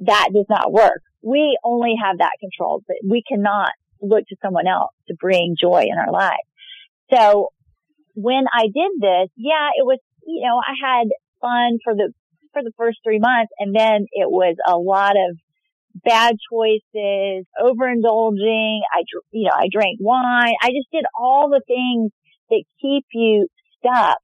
that 0.00 0.30
does 0.32 0.46
not 0.48 0.72
work. 0.72 1.02
We 1.22 1.58
only 1.64 1.94
have 2.02 2.18
that 2.18 2.32
control, 2.40 2.82
but 2.86 2.96
we 3.08 3.22
cannot 3.26 3.70
look 4.00 4.24
to 4.28 4.36
someone 4.42 4.66
else 4.66 4.92
to 5.08 5.14
bring 5.18 5.56
joy 5.60 5.84
in 5.90 5.98
our 5.98 6.12
lives. 6.12 6.46
So 7.12 7.48
when 8.14 8.44
I 8.52 8.64
did 8.64 8.92
this, 9.00 9.28
yeah, 9.36 9.70
it 9.76 9.84
was, 9.84 9.98
you 10.26 10.42
know, 10.46 10.58
I 10.58 10.74
had 10.80 11.08
fun 11.40 11.78
for 11.84 11.94
the, 11.94 12.12
for 12.52 12.62
the 12.62 12.72
first 12.76 12.98
three 13.04 13.18
months 13.18 13.52
and 13.58 13.74
then 13.74 14.06
it 14.12 14.30
was 14.30 14.56
a 14.66 14.76
lot 14.76 15.12
of 15.12 15.36
bad 16.04 16.34
choices, 16.50 17.46
overindulging. 17.60 18.80
I, 18.92 19.04
you 19.32 19.44
know, 19.44 19.54
I 19.54 19.68
drank 19.70 19.98
wine. 20.00 20.54
I 20.62 20.68
just 20.68 20.90
did 20.92 21.04
all 21.18 21.48
the 21.50 21.62
things 21.66 22.10
that 22.50 22.64
keep 22.80 23.04
you 23.12 23.48
stuck. 23.78 24.18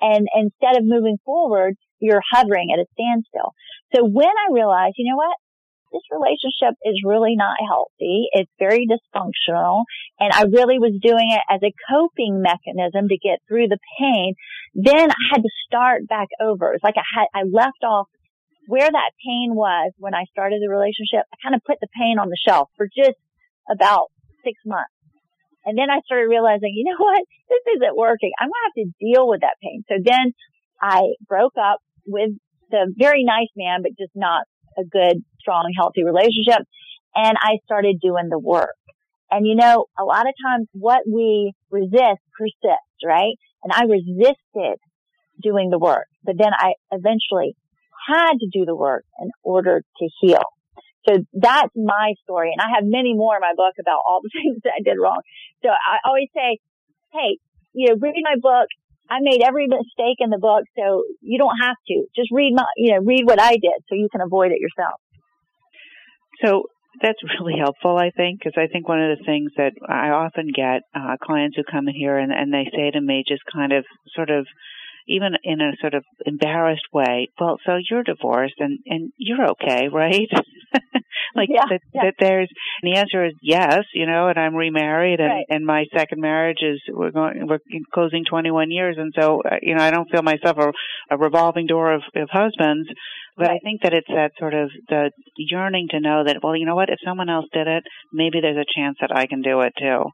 And 0.00 0.26
instead 0.34 0.76
of 0.76 0.84
moving 0.84 1.16
forward, 1.24 1.74
you're 2.00 2.22
hovering 2.32 2.70
at 2.72 2.80
a 2.80 2.86
standstill. 2.92 3.52
So 3.94 4.04
when 4.04 4.26
I 4.26 4.52
realized, 4.52 4.94
you 4.98 5.10
know 5.10 5.16
what? 5.16 5.36
This 5.92 6.02
relationship 6.10 6.74
is 6.84 7.02
really 7.04 7.36
not 7.36 7.56
healthy. 7.60 8.28
It's 8.32 8.50
very 8.58 8.86
dysfunctional. 8.86 9.84
And 10.18 10.32
I 10.32 10.44
really 10.44 10.78
was 10.78 10.98
doing 11.00 11.30
it 11.30 11.42
as 11.48 11.60
a 11.62 11.74
coping 11.90 12.42
mechanism 12.42 13.08
to 13.08 13.18
get 13.18 13.40
through 13.48 13.68
the 13.68 13.78
pain. 13.98 14.34
Then 14.74 15.10
I 15.10 15.22
had 15.32 15.42
to 15.42 15.50
start 15.66 16.06
back 16.08 16.28
over. 16.40 16.72
It's 16.74 16.84
like 16.84 16.98
I 16.98 17.06
had, 17.14 17.26
I 17.34 17.42
left 17.50 17.82
off 17.84 18.08
where 18.66 18.90
that 18.90 19.10
pain 19.24 19.54
was 19.54 19.92
when 19.98 20.14
I 20.14 20.24
started 20.30 20.60
the 20.60 20.68
relationship. 20.68 21.24
I 21.32 21.36
kind 21.42 21.54
of 21.54 21.62
put 21.64 21.78
the 21.80 21.88
pain 21.94 22.18
on 22.18 22.28
the 22.28 22.38
shelf 22.38 22.68
for 22.76 22.86
just 22.86 23.18
about 23.70 24.10
six 24.44 24.58
months. 24.66 24.90
And 25.64 25.78
then 25.78 25.90
I 25.90 25.98
started 26.06 26.30
realizing, 26.30 26.74
you 26.74 26.86
know 26.86 26.98
what? 26.98 27.22
This 27.48 27.62
isn't 27.78 27.96
working. 27.96 28.30
I'm 28.38 28.46
going 28.46 28.54
to 28.54 28.66
have 28.66 28.78
to 28.86 28.94
deal 29.02 29.26
with 29.26 29.40
that 29.40 29.58
pain. 29.62 29.82
So 29.88 29.98
then 30.02 30.34
I 30.80 31.14
broke 31.26 31.54
up 31.58 31.78
with 32.06 32.30
the 32.70 32.92
very 32.96 33.24
nice 33.24 33.50
man, 33.56 33.82
but 33.82 33.98
just 33.98 34.14
not 34.14 34.46
a 34.78 34.84
good, 34.84 35.24
strong, 35.40 35.72
healthy 35.76 36.04
relationship. 36.04 36.66
And 37.14 37.36
I 37.40 37.58
started 37.64 37.98
doing 38.00 38.28
the 38.30 38.38
work. 38.38 38.76
And 39.30 39.46
you 39.46 39.56
know, 39.56 39.86
a 39.98 40.04
lot 40.04 40.26
of 40.28 40.34
times 40.44 40.68
what 40.72 41.00
we 41.06 41.52
resist 41.70 42.22
persists, 42.38 43.02
right? 43.04 43.34
And 43.64 43.72
I 43.72 43.84
resisted 43.84 44.78
doing 45.42 45.70
the 45.70 45.78
work, 45.78 46.06
but 46.24 46.36
then 46.38 46.52
I 46.56 46.74
eventually 46.92 47.56
had 48.08 48.34
to 48.38 48.48
do 48.52 48.64
the 48.64 48.76
work 48.76 49.04
in 49.20 49.30
order 49.42 49.80
to 49.80 50.08
heal. 50.20 50.44
So 51.08 51.18
that's 51.32 51.72
my 51.76 52.14
story. 52.22 52.52
And 52.52 52.60
I 52.60 52.74
have 52.74 52.84
many 52.84 53.14
more 53.14 53.36
in 53.36 53.40
my 53.40 53.54
book 53.56 53.74
about 53.80 54.00
all 54.06 54.20
the 54.22 54.30
things 54.34 54.58
that 54.64 54.72
I 54.78 54.82
did 54.82 54.98
wrong. 55.00 55.20
So 55.62 55.68
I 55.70 55.98
always 56.04 56.28
say, 56.34 56.58
Hey, 57.12 57.38
you 57.72 57.88
know, 57.88 57.96
read 58.00 58.14
my 58.22 58.36
book 58.40 58.68
I 59.08 59.18
made 59.20 59.42
every 59.42 59.66
mistake 59.66 60.18
in 60.18 60.30
the 60.30 60.38
book, 60.38 60.64
so 60.76 61.04
you 61.20 61.38
don't 61.38 61.56
have 61.60 61.76
to. 61.88 62.04
Just 62.14 62.30
read 62.32 62.52
my, 62.54 62.64
you 62.76 62.92
know, 62.92 63.00
read 63.00 63.24
what 63.24 63.40
I 63.40 63.52
did 63.52 63.78
so 63.88 63.94
you 63.94 64.08
can 64.10 64.20
avoid 64.20 64.52
it 64.52 64.60
yourself. 64.60 65.00
So 66.44 66.64
that's 67.02 67.18
really 67.40 67.58
helpful, 67.58 67.96
I 67.96 68.10
think, 68.10 68.40
because 68.40 68.54
I 68.56 68.66
think 68.70 68.88
one 68.88 69.00
of 69.00 69.18
the 69.18 69.24
things 69.24 69.52
that 69.56 69.72
I 69.88 70.10
often 70.10 70.50
get 70.54 70.82
uh, 70.94 71.16
clients 71.22 71.56
who 71.56 71.62
come 71.64 71.88
in 71.88 71.94
here 71.94 72.18
and, 72.18 72.32
and 72.32 72.52
they 72.52 72.68
say 72.74 72.90
to 72.90 73.00
me, 73.00 73.24
just 73.26 73.42
kind 73.52 73.72
of, 73.72 73.84
sort 74.14 74.30
of, 74.30 74.46
even 75.08 75.34
in 75.44 75.60
a 75.60 75.72
sort 75.80 75.94
of 75.94 76.04
embarrassed 76.24 76.86
way, 76.92 77.28
well, 77.38 77.58
so 77.64 77.78
you're 77.88 78.02
divorced 78.02 78.56
and, 78.58 78.80
and 78.86 79.12
you're 79.16 79.50
okay, 79.50 79.88
right? 79.88 80.28
like 81.36 81.48
yeah, 81.50 81.64
that, 81.68 81.80
yeah. 81.92 82.02
that 82.04 82.14
there's, 82.18 82.48
and 82.82 82.92
the 82.92 82.98
answer 82.98 83.24
is 83.24 83.32
yes, 83.42 83.84
you 83.94 84.06
know, 84.06 84.28
and 84.28 84.38
I'm 84.38 84.54
remarried 84.54 85.20
and, 85.20 85.28
right. 85.28 85.46
and 85.48 85.64
my 85.64 85.84
second 85.94 86.20
marriage 86.20 86.58
is, 86.62 86.80
we're 86.88 87.10
going, 87.10 87.46
we're 87.46 87.60
closing 87.92 88.24
21 88.28 88.70
years. 88.70 88.96
And 88.98 89.12
so, 89.18 89.42
uh, 89.44 89.56
you 89.62 89.74
know, 89.74 89.82
I 89.82 89.90
don't 89.90 90.10
feel 90.10 90.22
myself 90.22 90.56
a, 90.58 90.72
a 91.14 91.18
revolving 91.18 91.66
door 91.66 91.94
of, 91.94 92.02
of 92.14 92.28
husbands, 92.30 92.88
but 93.36 93.48
right. 93.48 93.56
I 93.56 93.58
think 93.62 93.82
that 93.82 93.92
it's 93.92 94.08
that 94.08 94.32
sort 94.38 94.54
of 94.54 94.70
the 94.88 95.10
yearning 95.36 95.88
to 95.90 96.00
know 96.00 96.24
that, 96.24 96.38
well, 96.42 96.56
you 96.56 96.66
know 96.66 96.74
what, 96.74 96.88
if 96.88 96.98
someone 97.04 97.28
else 97.28 97.46
did 97.52 97.66
it, 97.66 97.84
maybe 98.12 98.40
there's 98.40 98.56
a 98.56 98.80
chance 98.80 98.96
that 99.00 99.14
I 99.14 99.26
can 99.26 99.42
do 99.42 99.60
it 99.60 99.72
too. 99.78 100.10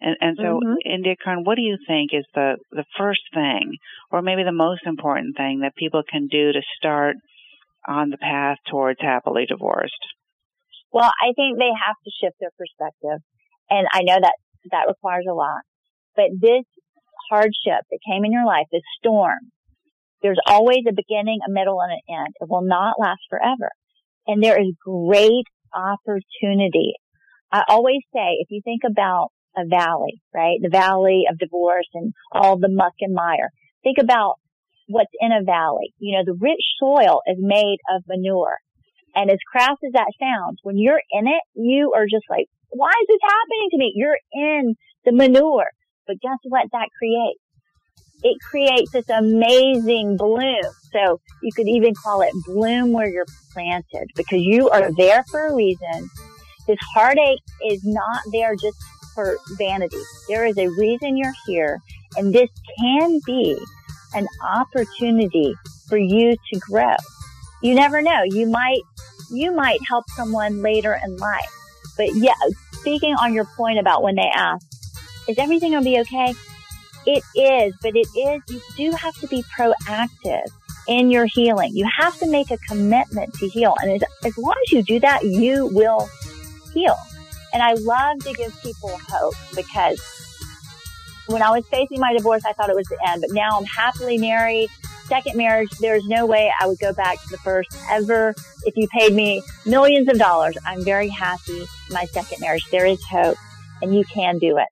And, 0.00 0.16
and 0.20 0.36
so, 0.36 0.60
mm-hmm. 0.60 0.74
India 0.84 1.14
Kern, 1.22 1.42
what 1.44 1.56
do 1.56 1.62
you 1.62 1.76
think 1.86 2.10
is 2.12 2.24
the, 2.34 2.56
the 2.70 2.84
first 2.96 3.22
thing, 3.34 3.78
or 4.12 4.22
maybe 4.22 4.44
the 4.44 4.52
most 4.52 4.82
important 4.86 5.36
thing 5.36 5.60
that 5.60 5.74
people 5.76 6.02
can 6.08 6.28
do 6.30 6.52
to 6.52 6.60
start 6.76 7.16
on 7.86 8.10
the 8.10 8.18
path 8.18 8.58
towards 8.70 9.00
happily 9.00 9.44
divorced? 9.46 9.98
Well, 10.92 11.10
I 11.22 11.32
think 11.36 11.58
they 11.58 11.72
have 11.72 11.96
to 12.04 12.10
shift 12.20 12.36
their 12.40 12.52
perspective. 12.56 13.20
And 13.70 13.86
I 13.92 14.02
know 14.02 14.16
that 14.20 14.34
that 14.72 14.88
requires 14.88 15.26
a 15.28 15.34
lot, 15.34 15.60
but 16.16 16.26
this 16.40 16.64
hardship 17.30 17.84
that 17.90 18.06
came 18.08 18.24
in 18.24 18.32
your 18.32 18.46
life, 18.46 18.66
this 18.72 18.82
storm, 18.98 19.52
there's 20.22 20.40
always 20.46 20.84
a 20.88 20.92
beginning, 20.92 21.38
a 21.46 21.52
middle, 21.52 21.80
and 21.80 21.92
an 21.92 22.00
end. 22.08 22.34
It 22.40 22.48
will 22.48 22.66
not 22.66 22.98
last 22.98 23.20
forever. 23.30 23.70
And 24.26 24.42
there 24.42 24.60
is 24.60 24.74
great 24.84 25.46
opportunity. 25.74 26.94
I 27.52 27.62
always 27.68 28.00
say, 28.12 28.36
if 28.40 28.48
you 28.50 28.60
think 28.64 28.82
about 28.84 29.28
a 29.56 29.66
valley, 29.66 30.20
right? 30.34 30.58
The 30.60 30.70
valley 30.70 31.24
of 31.30 31.38
divorce 31.38 31.88
and 31.94 32.12
all 32.32 32.58
the 32.58 32.68
muck 32.68 32.94
and 33.00 33.14
mire. 33.14 33.50
Think 33.82 33.98
about 34.00 34.34
what's 34.88 35.12
in 35.20 35.32
a 35.32 35.44
valley. 35.44 35.94
You 35.98 36.16
know, 36.16 36.24
the 36.24 36.38
rich 36.38 36.62
soil 36.80 37.20
is 37.26 37.38
made 37.38 37.78
of 37.94 38.02
manure. 38.08 38.58
And 39.14 39.30
as 39.30 39.38
crass 39.50 39.76
as 39.84 39.92
that 39.92 40.12
sounds, 40.20 40.58
when 40.62 40.78
you're 40.78 41.00
in 41.10 41.26
it, 41.26 41.42
you 41.54 41.92
are 41.96 42.04
just 42.04 42.24
like, 42.30 42.46
why 42.70 42.92
is 43.00 43.06
this 43.08 43.20
happening 43.22 43.68
to 43.70 43.78
me? 43.78 43.92
You're 43.94 44.18
in 44.32 44.74
the 45.04 45.12
manure. 45.12 45.70
But 46.06 46.20
guess 46.20 46.38
what 46.44 46.68
that 46.72 46.88
creates? 46.98 47.40
It 48.22 48.36
creates 48.50 48.92
this 48.92 49.08
amazing 49.08 50.16
bloom. 50.16 50.62
So 50.92 51.20
you 51.42 51.52
could 51.54 51.68
even 51.68 51.94
call 51.94 52.22
it 52.22 52.32
bloom 52.44 52.92
where 52.92 53.08
you're 53.08 53.26
planted 53.52 54.08
because 54.16 54.40
you 54.40 54.70
are 54.70 54.90
there 54.96 55.24
for 55.30 55.46
a 55.46 55.54
reason. 55.54 56.10
This 56.66 56.78
heartache 56.94 57.40
is 57.70 57.80
not 57.84 58.22
there 58.32 58.54
just 58.56 58.76
for 59.14 59.38
vanity. 59.56 60.02
There 60.28 60.44
is 60.44 60.58
a 60.58 60.68
reason 60.68 61.16
you're 61.16 61.32
here 61.46 61.78
and 62.16 62.32
this 62.32 62.48
can 62.78 63.20
be 63.24 63.58
an 64.14 64.26
opportunity 64.42 65.54
for 65.88 65.98
you 65.98 66.36
to 66.52 66.60
grow. 66.60 66.94
You 67.62 67.74
never 67.74 68.02
know. 68.02 68.22
You 68.24 68.48
might, 68.48 68.80
you 69.30 69.54
might 69.54 69.80
help 69.86 70.08
someone 70.10 70.62
later 70.62 70.98
in 71.04 71.16
life. 71.16 71.54
But 71.96 72.14
yeah, 72.14 72.34
speaking 72.72 73.14
on 73.14 73.34
your 73.34 73.44
point 73.56 73.78
about 73.78 74.02
when 74.02 74.14
they 74.14 74.30
ask, 74.34 74.66
is 75.28 75.38
everything 75.38 75.72
going 75.72 75.84
to 75.84 75.90
be 75.90 76.00
okay? 76.00 76.34
It 77.06 77.22
is, 77.34 77.74
but 77.82 77.92
it 77.94 78.06
is, 78.16 78.42
you 78.48 78.60
do 78.76 78.96
have 78.96 79.14
to 79.20 79.26
be 79.28 79.42
proactive 79.56 80.46
in 80.88 81.10
your 81.10 81.26
healing. 81.26 81.70
You 81.74 81.88
have 81.96 82.18
to 82.18 82.26
make 82.26 82.50
a 82.50 82.58
commitment 82.58 83.34
to 83.34 83.48
heal. 83.48 83.74
And 83.82 83.92
as, 83.92 84.02
as 84.24 84.38
long 84.38 84.54
as 84.66 84.72
you 84.72 84.82
do 84.82 85.00
that, 85.00 85.24
you 85.24 85.66
will 85.66 86.08
heal. 86.72 86.96
And 87.52 87.62
I 87.62 87.74
love 87.74 88.18
to 88.20 88.32
give 88.32 88.58
people 88.62 88.90
hope 89.08 89.34
because 89.54 90.00
when 91.28 91.42
I 91.42 91.50
was 91.50 91.66
facing 91.68 92.00
my 92.00 92.12
divorce, 92.12 92.44
I 92.46 92.52
thought 92.52 92.70
it 92.70 92.76
was 92.76 92.88
the 92.88 92.98
end, 93.06 93.20
but 93.20 93.32
now 93.32 93.58
I'm 93.58 93.64
happily 93.64 94.18
married. 94.18 94.70
Second 95.08 95.36
marriage, 95.36 95.70
there's 95.80 96.06
no 96.06 96.26
way 96.26 96.52
I 96.60 96.66
would 96.66 96.78
go 96.78 96.92
back 96.92 97.20
to 97.22 97.28
the 97.30 97.38
first 97.38 97.70
ever. 97.90 98.34
If 98.64 98.76
you 98.76 98.86
paid 98.88 99.14
me 99.14 99.42
millions 99.64 100.08
of 100.08 100.18
dollars, 100.18 100.56
I'm 100.66 100.84
very 100.84 101.08
happy 101.08 101.64
my 101.90 102.04
second 102.04 102.40
marriage. 102.40 102.64
There 102.70 102.84
is 102.84 103.02
hope 103.04 103.38
and 103.80 103.94
you 103.94 104.04
can 104.04 104.38
do 104.38 104.58
it. 104.58 104.68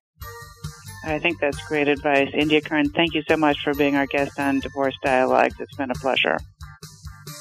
I 1.03 1.19
think 1.19 1.39
that's 1.39 1.57
great 1.67 1.87
advice. 1.87 2.29
India 2.33 2.61
Kern, 2.61 2.89
thank 2.89 3.13
you 3.13 3.23
so 3.27 3.37
much 3.37 3.57
for 3.63 3.73
being 3.73 3.95
our 3.95 4.05
guest 4.05 4.39
on 4.39 4.59
Divorce 4.59 4.95
Dialogues. 5.03 5.55
It's 5.59 5.75
been 5.75 5.89
a 5.89 5.95
pleasure. 5.95 6.37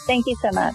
Thank 0.07 0.27
you 0.27 0.37
so 0.37 0.51
much. 0.53 0.75